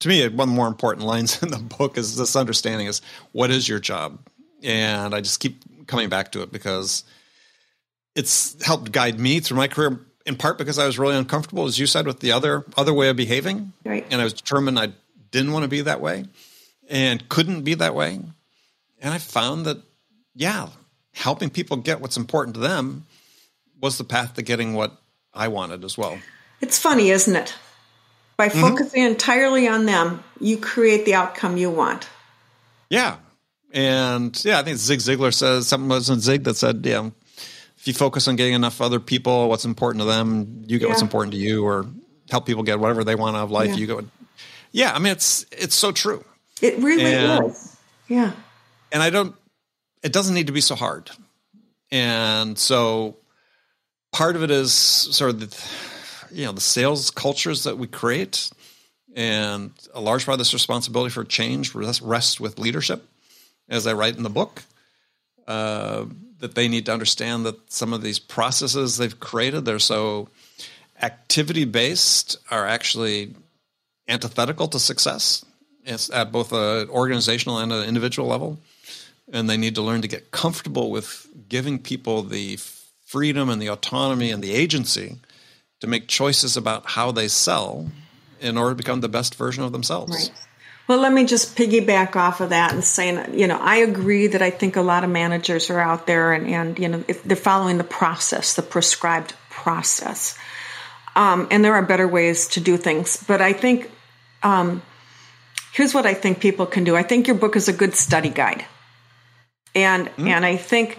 [0.00, 3.00] to me one of the more important lines in the book is this understanding is
[3.32, 4.18] what is your job,
[4.62, 7.04] and I just keep coming back to it because
[8.14, 11.78] it's helped guide me through my career in part because I was really uncomfortable, as
[11.78, 14.06] you said, with the other other way of behaving, right.
[14.10, 14.92] and I was determined I
[15.30, 16.24] didn't want to be that way,
[16.88, 18.20] and couldn't be that way,
[19.00, 19.78] and I found that
[20.34, 20.68] yeah,
[21.12, 23.06] helping people get what's important to them
[23.80, 24.96] was the path to getting what
[25.32, 26.18] I wanted as well.
[26.60, 27.54] It's funny, isn't it?
[28.36, 28.60] By mm-hmm.
[28.60, 32.08] focusing entirely on them, you create the outcome you want.
[32.88, 33.16] Yeah.
[33.72, 37.10] And yeah, I think Zig Ziglar says something was in Zig that said, yeah,
[37.80, 40.88] if you focus on getting enough other people what's important to them, you get yeah.
[40.90, 41.86] what's important to you, or
[42.30, 43.70] help people get whatever they want out of life.
[43.70, 43.76] Yeah.
[43.76, 44.04] You go.
[44.72, 46.24] Yeah, I mean it's it's so true.
[46.60, 47.76] It really and, is.
[48.06, 48.32] Yeah.
[48.92, 49.34] And I don't.
[50.02, 51.10] It doesn't need to be so hard.
[51.90, 53.16] And so,
[54.12, 58.50] part of it is sort of the, you know, the sales cultures that we create,
[59.14, 63.06] and a large part of this responsibility for change rests with leadership,
[63.68, 64.62] as I write in the book.
[65.48, 66.04] Uh,
[66.40, 70.28] that they need to understand that some of these processes they've created they're so
[71.02, 73.34] activity based are actually
[74.08, 75.44] antithetical to success.
[75.84, 78.58] It's at both an organizational and an individual level.
[79.32, 82.58] And they need to learn to get comfortable with giving people the
[83.06, 85.16] freedom and the autonomy and the agency
[85.80, 87.90] to make choices about how they sell
[88.40, 90.30] in order to become the best version of themselves.
[90.30, 90.32] Right.
[90.90, 94.42] Well, let me just piggyback off of that and saying, you know, I agree that
[94.42, 97.36] I think a lot of managers are out there and, and you know, if they're
[97.36, 100.36] following the process, the prescribed process.
[101.14, 103.22] Um, and there are better ways to do things.
[103.22, 103.88] But I think
[104.42, 104.82] um,
[105.72, 106.96] here's what I think people can do.
[106.96, 108.64] I think your book is a good study guide.
[109.76, 110.26] And mm.
[110.26, 110.98] and I think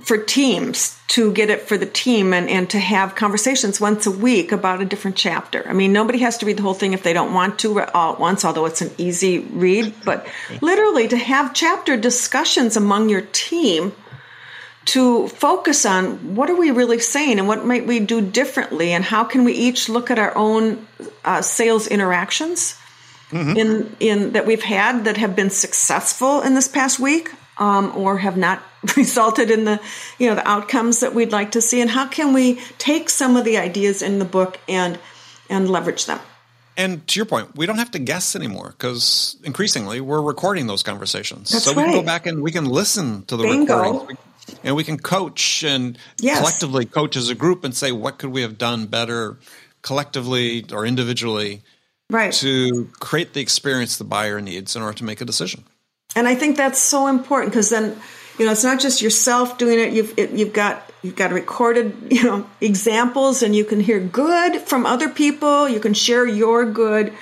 [0.00, 4.10] for teams to get it for the team and, and to have conversations once a
[4.10, 5.62] week about a different chapter.
[5.68, 8.14] I mean, nobody has to read the whole thing if they don't want to all
[8.14, 10.26] at once, although it's an easy read, but
[10.62, 13.92] literally to have chapter discussions among your team
[14.84, 19.04] to focus on what are we really saying and what might we do differently and
[19.04, 20.86] how can we each look at our own
[21.24, 22.76] uh, sales interactions
[23.30, 23.56] mm-hmm.
[23.56, 28.18] in in that we've had that have been successful in this past week um, or
[28.18, 28.62] have not
[28.96, 29.80] resulted in the
[30.18, 33.36] you know the outcomes that we'd like to see and how can we take some
[33.36, 34.98] of the ideas in the book and
[35.48, 36.20] and leverage them
[36.76, 40.82] and to your point, we don't have to guess anymore because increasingly we're recording those
[40.82, 41.50] conversations.
[41.50, 41.90] That's so we right.
[41.90, 43.78] can go back and we can listen to the Bingo.
[43.78, 44.18] recordings
[44.64, 46.38] and we can coach and Yes.
[46.38, 49.38] collectively coach as a group and say what could we have done better
[49.82, 51.62] collectively or individually
[52.08, 55.64] right to create the experience the buyer needs in order to make a decision.
[56.14, 57.96] And I think that's so important because then
[58.38, 59.92] you know it's not just yourself doing it.
[59.92, 64.60] You've it, you've got you've got recorded you know examples, and you can hear good
[64.60, 65.68] from other people.
[65.68, 67.12] You can share your good,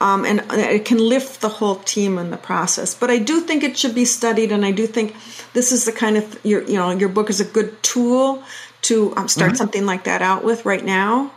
[0.00, 2.94] um, and it can lift the whole team in the process.
[2.94, 5.14] But I do think it should be studied, and I do think
[5.52, 8.42] this is the kind of your you know your book is a good tool
[8.80, 11.32] to um, start something like that out with right now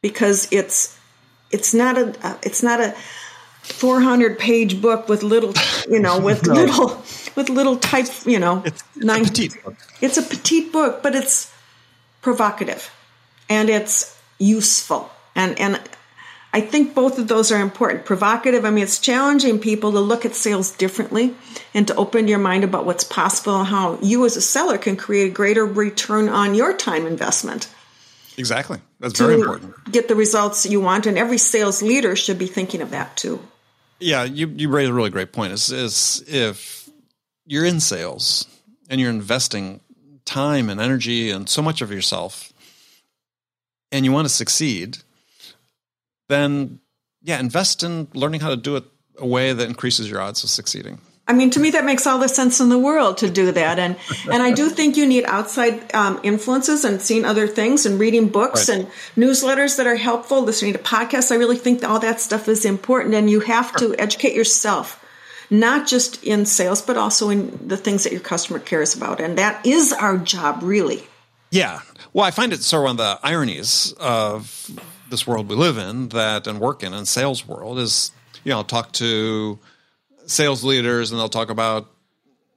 [0.00, 0.98] because it's
[1.50, 2.94] it's not a uh, it's not a
[3.62, 5.52] 400 page book with little
[5.88, 6.54] you know with No.
[6.54, 6.88] little
[7.36, 9.74] with little type you know It's, it's nine- a petite book.
[10.00, 11.52] it's a petite book but it's
[12.20, 12.90] provocative
[13.48, 15.80] and it's useful and and
[16.54, 18.04] I think both of those are important.
[18.04, 21.34] Provocative, I mean, it's challenging people to look at sales differently
[21.72, 24.94] and to open your mind about what's possible and how you as a seller can
[24.98, 27.68] create a greater return on your time investment
[28.36, 28.80] Exactly.
[29.00, 29.90] That's very important.
[29.90, 31.06] get the results you want.
[31.06, 33.40] And every sales leader should be thinking of that too.
[34.02, 35.52] Yeah, you, you raise a really great point.
[35.52, 36.90] Is is if
[37.46, 38.46] you're in sales
[38.88, 39.80] and you're investing
[40.24, 42.52] time and energy and so much of yourself
[43.90, 44.98] and you want to succeed,
[46.28, 46.80] then
[47.22, 48.84] yeah, invest in learning how to do it
[49.18, 50.98] a way that increases your odds of succeeding.
[51.28, 53.78] I mean, to me, that makes all the sense in the world to do that,
[53.78, 53.96] and
[54.30, 58.28] and I do think you need outside um, influences and seeing other things and reading
[58.28, 58.80] books Right.
[58.80, 61.30] and newsletters that are helpful, listening to podcasts.
[61.30, 65.02] I really think that all that stuff is important, and you have to educate yourself,
[65.48, 69.38] not just in sales, but also in the things that your customer cares about, and
[69.38, 71.06] that is our job, really.
[71.52, 71.80] Yeah.
[72.12, 74.68] Well, I find it sort of one of the ironies of
[75.08, 78.10] this world we live in that and work in, and sales world is,
[78.42, 79.58] you know, I'll talk to
[80.32, 81.88] sales leaders and they'll talk about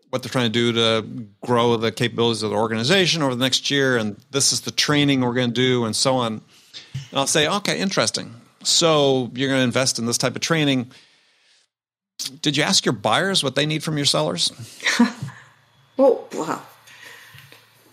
[0.10, 3.70] what they're trying to do to grow the capabilities of the organization over the next
[3.70, 3.98] year.
[3.98, 6.34] And this is the training we're going to do and so on.
[6.34, 8.34] And I'll say, okay, interesting.
[8.64, 10.92] So you're going to invest in this type of training.
[12.42, 14.52] Did you ask your buyers what they need from your sellers?
[15.98, 16.62] Well, wow.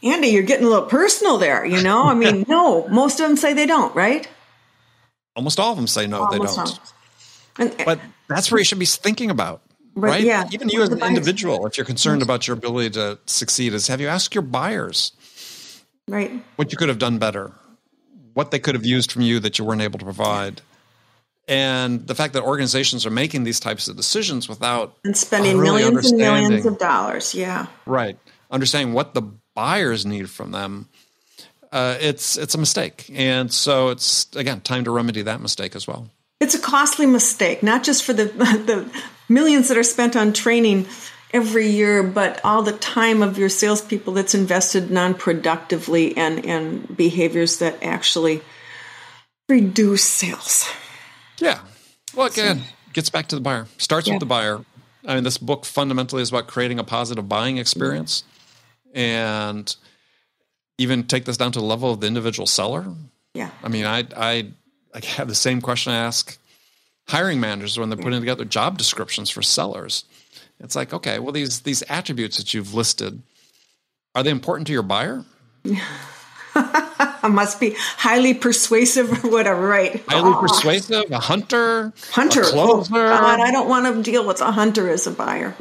[0.03, 2.05] Andy, you're getting a little personal there, you know?
[2.05, 4.29] I mean, no, most of them say they don't, right?
[5.37, 6.81] Almost all of them say no, they don't.
[7.59, 9.63] And, But that's where you should be thinking about,
[9.95, 10.25] Right, right?
[10.25, 10.49] yeah.
[10.53, 11.11] Even you as an buyers.
[11.11, 15.13] individual, if you're concerned about your ability to succeed, is have you asked your buyers
[16.09, 16.33] right.
[16.57, 17.53] what you could have done better,
[18.33, 20.63] what they could have used from you that you weren't able to provide,
[21.47, 25.83] and the fact that organizations are making these types of decisions without and spending really
[25.83, 27.35] millions and millions of dollars.
[27.35, 28.17] Yeah, right
[28.53, 29.23] understanding what the
[29.55, 30.89] buyers need from them.
[31.73, 35.89] Uh, it's it's a mistake, and so it's again time to remedy that mistake as
[35.89, 36.11] well.
[36.39, 40.87] it's a costly mistake, not just for the the millions that are spent on training
[41.33, 47.59] every year, but all the time of your salespeople that's invested non-productively and and behaviors
[47.59, 48.43] that actually
[49.49, 50.69] reduce sales.
[51.39, 51.61] Yeah.
[52.15, 52.63] Well, again,
[52.93, 53.67] gets back to the buyer.
[53.79, 54.15] Starts Yeah.
[54.15, 54.65] with the buyer.
[55.07, 58.25] I mean, this book fundamentally is about creating a positive buying experience,
[58.95, 59.75] and
[60.79, 62.87] even take this down to the level of the individual seller.
[63.35, 64.53] Yeah, I mean, I I
[64.95, 66.39] I have the same question I ask
[67.13, 70.05] hiring managers when they're putting together job descriptions for sellers.
[70.59, 73.23] It's like, okay, well, these these attributes that you've listed
[74.15, 75.25] are they important to your buyer?
[76.55, 80.03] I must be highly persuasive or whatever, right?
[80.09, 82.85] Highly Oh, persuasive, a hunter, Hunter, a oh.
[82.85, 85.55] God, I don't want to deal with a hunter as a buyer.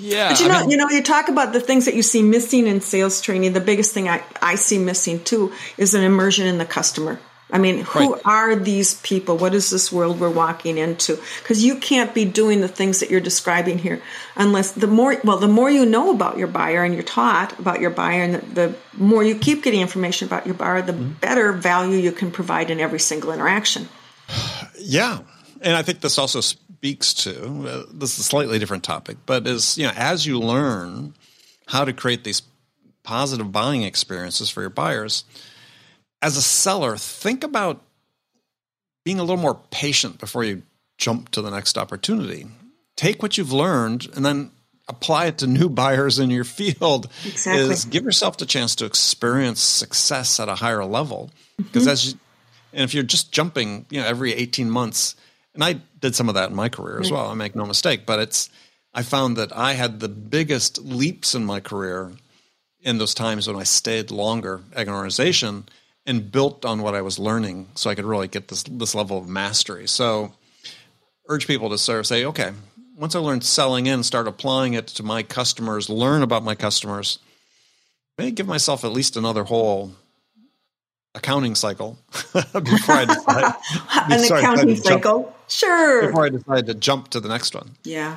[0.00, 2.02] yeah, But you I know, mean- you know, you talk about the things that you
[2.02, 3.52] see missing in sales training.
[3.52, 7.20] The biggest thing I, I see missing too is an immersion in the customer.
[7.52, 8.22] I mean, who Right.
[8.24, 9.36] are these people?
[9.36, 11.18] What is this world we're walking into?
[11.42, 14.00] Because you can't be doing the things that you're describing here
[14.36, 17.80] unless the more, well, the more you know about your buyer and you're taught about
[17.80, 21.12] your buyer, and the, the more you keep getting information about your buyer, the Mm-hmm.
[21.20, 23.88] better value you can provide in every single interaction.
[24.84, 25.20] Yeah,
[25.60, 27.32] and I think this also speaks to
[27.68, 31.14] uh, this is a slightly different topic, but is you know as you learn
[31.68, 32.42] how to create these
[33.04, 35.24] positive buying experiences for your buyers,
[36.22, 37.82] as a seller, think about
[39.04, 40.62] being a little more patient before you
[40.96, 42.46] jump to the next opportunity.
[42.96, 44.52] Take what you've learned and then
[44.88, 47.72] apply it to new buyers in your field exactly.
[47.72, 51.92] is give yourself the chance to experience success at a higher level because mm-hmm.
[51.92, 52.18] as you,
[52.72, 55.14] and if you're just jumping you know every 18 months
[55.54, 58.04] and i did some of that in my career as well i make no mistake
[58.04, 58.50] but it's
[58.92, 62.12] i found that i had the biggest leaps in my career
[62.80, 65.64] in those times when i stayed longer at an organization
[66.06, 69.18] and built on what i was learning so i could really get this this level
[69.18, 70.32] of mastery so
[71.28, 72.52] urge people to sort of say okay
[72.96, 77.18] once I learn selling in, start applying it to my customers, learn about my customers,
[78.18, 79.92] maybe give myself at least another whole
[81.14, 81.98] accounting cycle
[82.32, 83.54] before I decide.
[84.10, 86.06] An accounting cycle, jump, sure.
[86.06, 87.72] Before I decide to jump to the next one.
[87.84, 88.16] Yeah.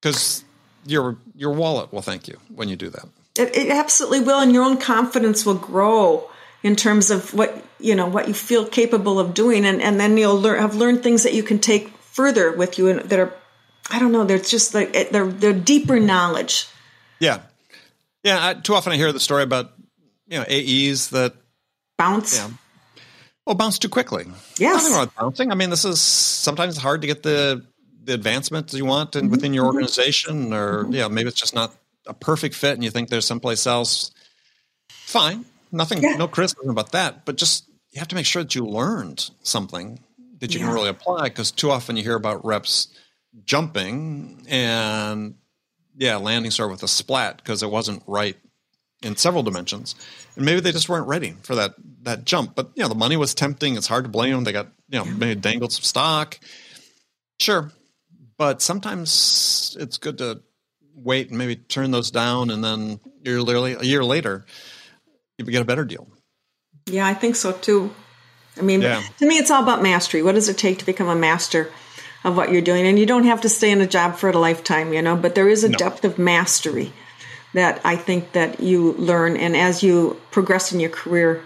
[0.00, 0.44] Because
[0.86, 3.08] your your wallet will thank you when you do that.
[3.38, 6.28] It, it absolutely will, and your own confidence will grow
[6.62, 10.16] in terms of what you know what you feel capable of doing, and and then
[10.16, 13.32] you'll learn have learned things that you can take further with you and that are
[13.90, 14.24] I don't know.
[14.24, 16.66] There's just like they're they're deeper knowledge.
[17.18, 17.40] Yeah,
[18.22, 18.48] yeah.
[18.48, 19.72] I, too often I hear the story about
[20.28, 21.34] you know AEs that
[21.98, 22.38] bounce.
[22.38, 22.50] Yeah.
[23.46, 24.26] Well, bounce too quickly.
[24.56, 24.84] Yes.
[24.84, 25.50] Nothing wrong with bouncing.
[25.50, 27.64] I mean, this is sometimes hard to get the
[28.04, 29.30] the advancements you want in, mm-hmm.
[29.30, 29.76] within your mm-hmm.
[29.76, 30.92] organization, or mm-hmm.
[30.92, 31.74] yeah, maybe it's just not
[32.06, 34.12] a perfect fit, and you think there's someplace else.
[34.88, 36.16] Fine, nothing, yeah.
[36.16, 40.00] no criticism about that, but just you have to make sure that you learned something
[40.38, 40.66] that you yeah.
[40.66, 42.88] can really apply, because too often you hear about reps
[43.44, 45.34] jumping and
[45.96, 48.36] yeah, landing sort of with a splat because it wasn't right
[49.02, 49.94] in several dimensions.
[50.36, 52.54] And maybe they just weren't ready for that that jump.
[52.54, 53.76] But you know, the money was tempting.
[53.76, 54.44] It's hard to blame them.
[54.44, 56.38] They got, you know, maybe dangled some stock.
[57.38, 57.70] Sure.
[58.38, 60.42] But sometimes it's good to
[60.94, 64.44] wait and maybe turn those down and then you're literally a year later
[65.46, 66.08] you get a better deal.
[66.86, 67.94] Yeah, I think so too.
[68.58, 69.02] I mean, yeah.
[69.18, 70.22] to me, it's all about mastery.
[70.22, 71.70] What does it take to become a master?
[72.24, 72.86] of what you're doing.
[72.86, 75.34] And you don't have to stay in a job for a lifetime, you know, but
[75.34, 75.78] there is a no.
[75.78, 76.92] depth of mastery
[77.54, 79.36] that I think that you learn.
[79.36, 81.42] And as you progress in your career,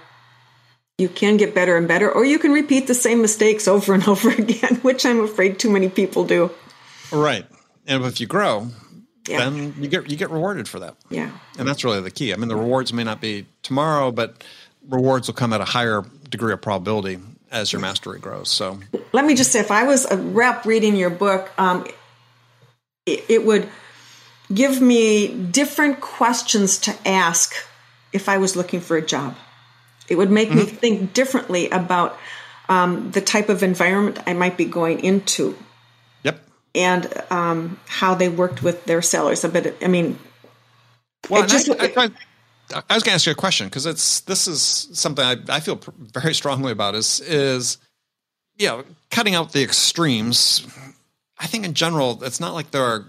[0.99, 4.07] you can get better and better, or you can repeat the same mistakes over and
[4.09, 6.51] over again, which I'm afraid too many people do.
[7.11, 7.47] Right.
[7.87, 8.71] And if you grow,
[9.29, 9.39] yeah.
[9.39, 10.97] then you get you get rewarded for that.
[11.11, 11.31] Yeah.
[11.59, 12.33] And that's really the key.
[12.33, 14.45] I mean, the rewards may not be tomorrow, but
[14.89, 17.19] rewards will come at a higher degree of probability
[17.51, 18.51] as your mastery grows.
[18.51, 18.81] So
[19.13, 21.87] let me just say, if I was a rep reading your book, um,
[23.05, 23.69] it, it would
[24.53, 27.55] give me different questions to ask
[28.13, 29.37] if I was looking for a job.
[30.09, 30.59] It would make mm-hmm.
[30.59, 32.17] me think differently about
[32.69, 35.57] um, the type of environment I might be going into.
[36.77, 39.43] And um, how they worked with their sellers.
[39.43, 40.19] But I mean,
[41.31, 42.11] well, just, I, I,
[42.89, 45.61] I was going to ask you a question because it's this is something I, I
[45.61, 47.79] feel very strongly about is is
[48.59, 50.67] you know cutting out the extremes.
[51.39, 53.07] I think in general, it's not like there are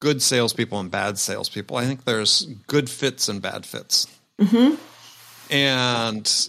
[0.00, 1.76] good salespeople and bad salespeople.
[1.76, 4.06] I think there's good fits and bad fits.
[4.40, 4.74] Mm-hmm.
[5.52, 6.48] And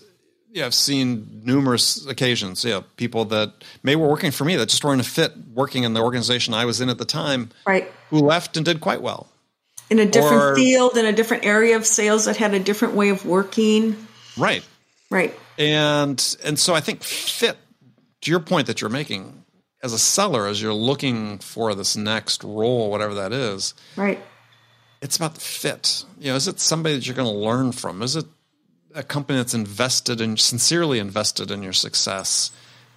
[0.52, 2.64] yeah, I've seen numerous occasions.
[2.64, 5.94] Yeah, people that may were working for me that just weren't a fit working in
[5.94, 7.50] the organization I was in at the time.
[7.66, 7.92] Right.
[8.10, 9.28] Who left and did quite well
[9.90, 12.94] in a different or, field in a different area of sales that had a different
[12.94, 13.96] way of working
[14.38, 14.64] right
[15.10, 17.58] right and and so i think fit
[18.22, 19.44] to your point that you're making
[19.84, 24.20] as a seller as you're looking for this next role whatever that is right
[25.02, 28.02] it's about the fit you know is it somebody that you're going to learn from
[28.02, 28.26] is it
[28.98, 32.52] a company that's invested and in, sincerely invested in your success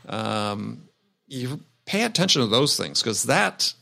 [0.09, 0.89] um,
[1.27, 3.73] you pay attention to those things because that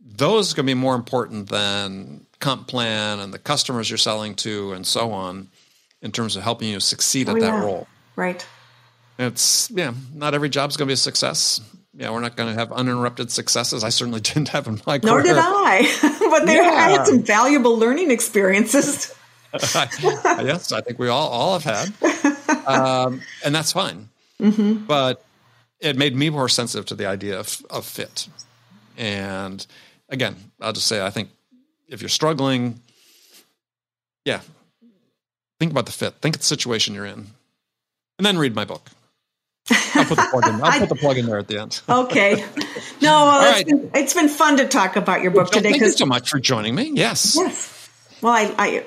[0.00, 4.34] those are going to be more important than comp plan and the customers you're selling
[4.34, 5.48] to and so on
[6.02, 7.86] in terms of helping you succeed oh, at that role.
[8.14, 8.46] Right.
[9.18, 11.60] It's yeah, not every job's going to be a success.
[11.94, 13.84] Yeah, we're not going to have uninterrupted successes.
[13.84, 15.14] I certainly didn't have in my career.
[15.14, 16.18] Nor did I.
[16.30, 16.70] but there, yeah.
[16.70, 19.14] I had some valuable learning experiences.
[20.02, 24.08] yes, I think we all all have had, um, and that's fine.
[24.40, 24.84] Mm-hmm.
[24.86, 25.24] But
[25.80, 28.28] it made me more sensitive to the idea of, of fit.
[28.96, 29.64] And
[30.08, 31.30] again, I'll just say I think
[31.88, 32.80] if you're struggling,
[34.24, 34.40] yeah,
[35.60, 36.14] think about the fit.
[36.14, 37.26] Think of the situation you're in,
[38.18, 38.90] and then read my book.
[39.70, 40.54] I'll put the plug in.
[40.62, 41.80] I'll put the plug in there at the end.
[41.88, 42.44] okay.
[43.00, 43.66] No, well, it's, right.
[43.66, 45.72] been, it's been fun to talk about your book well, today.
[45.72, 46.92] Thank you so much for joining me.
[46.94, 47.36] Yes.
[47.36, 47.90] Yes.
[48.22, 48.84] Well, I, I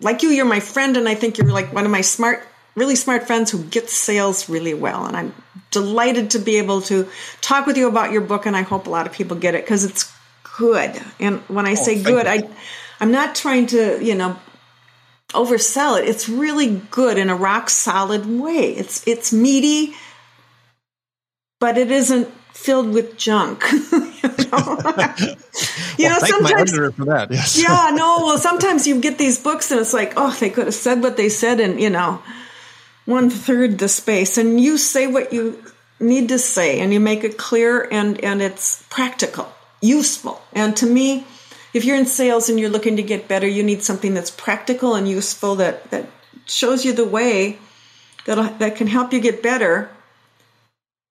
[0.00, 0.30] like you.
[0.30, 3.50] You're my friend, and I think you're like one of my smart, really smart friends
[3.50, 5.06] who gets sales really well.
[5.06, 5.34] And I'm
[5.70, 7.08] delighted to be able to
[7.40, 8.46] talk with you about your book.
[8.46, 10.12] And I hope a lot of people get it because it's
[10.58, 11.00] good.
[11.20, 12.30] And when I oh, say good, you.
[12.30, 12.48] I
[13.00, 14.38] I'm not trying to, you know,
[15.30, 16.08] oversell it.
[16.08, 18.72] It's really good in a rock solid way.
[18.72, 19.94] It's it's meaty,
[21.60, 23.62] but it isn't filled with junk.
[23.72, 23.92] you know,
[25.98, 27.28] you well, know sometimes for that.
[27.30, 27.62] Yes.
[27.62, 28.24] yeah, no.
[28.24, 31.16] Well, sometimes you get these books and it's like, oh, they could have said what
[31.16, 32.22] they said in you know
[33.04, 35.62] one third the space, and you say what you
[36.00, 40.86] need to say, and you make it clear and and it's practical, useful, and to
[40.86, 41.24] me.
[41.74, 44.94] If you're in sales and you're looking to get better, you need something that's practical
[44.94, 46.06] and useful that, that
[46.46, 47.58] shows you the way
[48.24, 49.90] that that can help you get better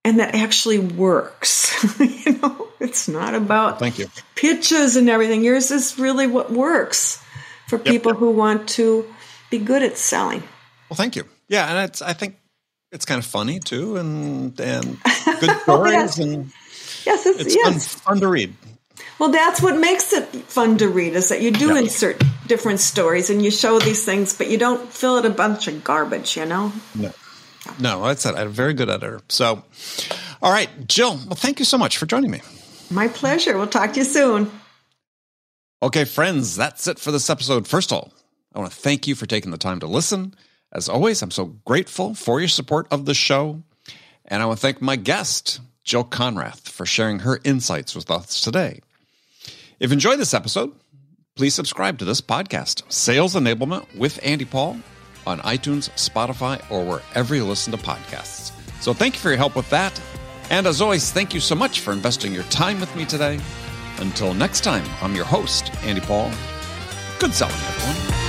[0.05, 1.99] and that actually works.
[1.99, 4.07] you know, it's not about Thank you.
[4.35, 5.43] pitches and everything.
[5.43, 7.21] Yours is really what works
[7.67, 8.19] for people yep, yep.
[8.19, 9.11] who want to
[9.49, 10.43] be good at selling.
[10.89, 11.23] Well, thank you.
[11.49, 12.37] Yeah, and it's I think
[12.91, 14.97] it's kind of funny too, and and
[15.39, 16.17] good stories yes.
[16.19, 16.51] and
[17.03, 17.95] yes, it's, it's yes.
[17.95, 18.53] Fun, fun, to read.
[19.17, 23.29] Well, that's what makes it fun to read is that you do insert different stories
[23.29, 26.37] and you show these things, but you don't fill it a bunch of garbage.
[26.37, 26.71] You know.
[26.93, 27.11] No.
[27.79, 28.35] No, that's it.
[28.35, 29.21] I'm a very good editor.
[29.29, 29.63] So,
[30.41, 32.41] all right, Jill, well, thank you so much for joining me.
[32.89, 33.57] My pleasure.
[33.57, 34.51] We'll talk to you soon.
[35.81, 37.67] Okay, friends, that's it for this episode.
[37.67, 38.13] First of all,
[38.53, 40.35] I want to thank you for taking the time to listen.
[40.71, 43.61] As always, I'm so grateful for your support of the show.
[44.25, 48.41] And I want to thank my guest, Jill Konrath, for sharing her insights with us
[48.41, 48.79] today.
[49.79, 50.73] If you enjoyed this episode,
[51.35, 54.77] please subscribe to this podcast, Sales Enablement with Andy Paul
[55.25, 58.51] on iTunes, Spotify, or wherever you listen to podcasts.
[58.81, 59.99] So thank you for your help with that.
[60.49, 63.39] And as always, thank you so much for investing your time with me today.
[63.97, 66.31] Until next time, I'm your host, Andy Paul.
[67.19, 68.24] Good selling, everyone.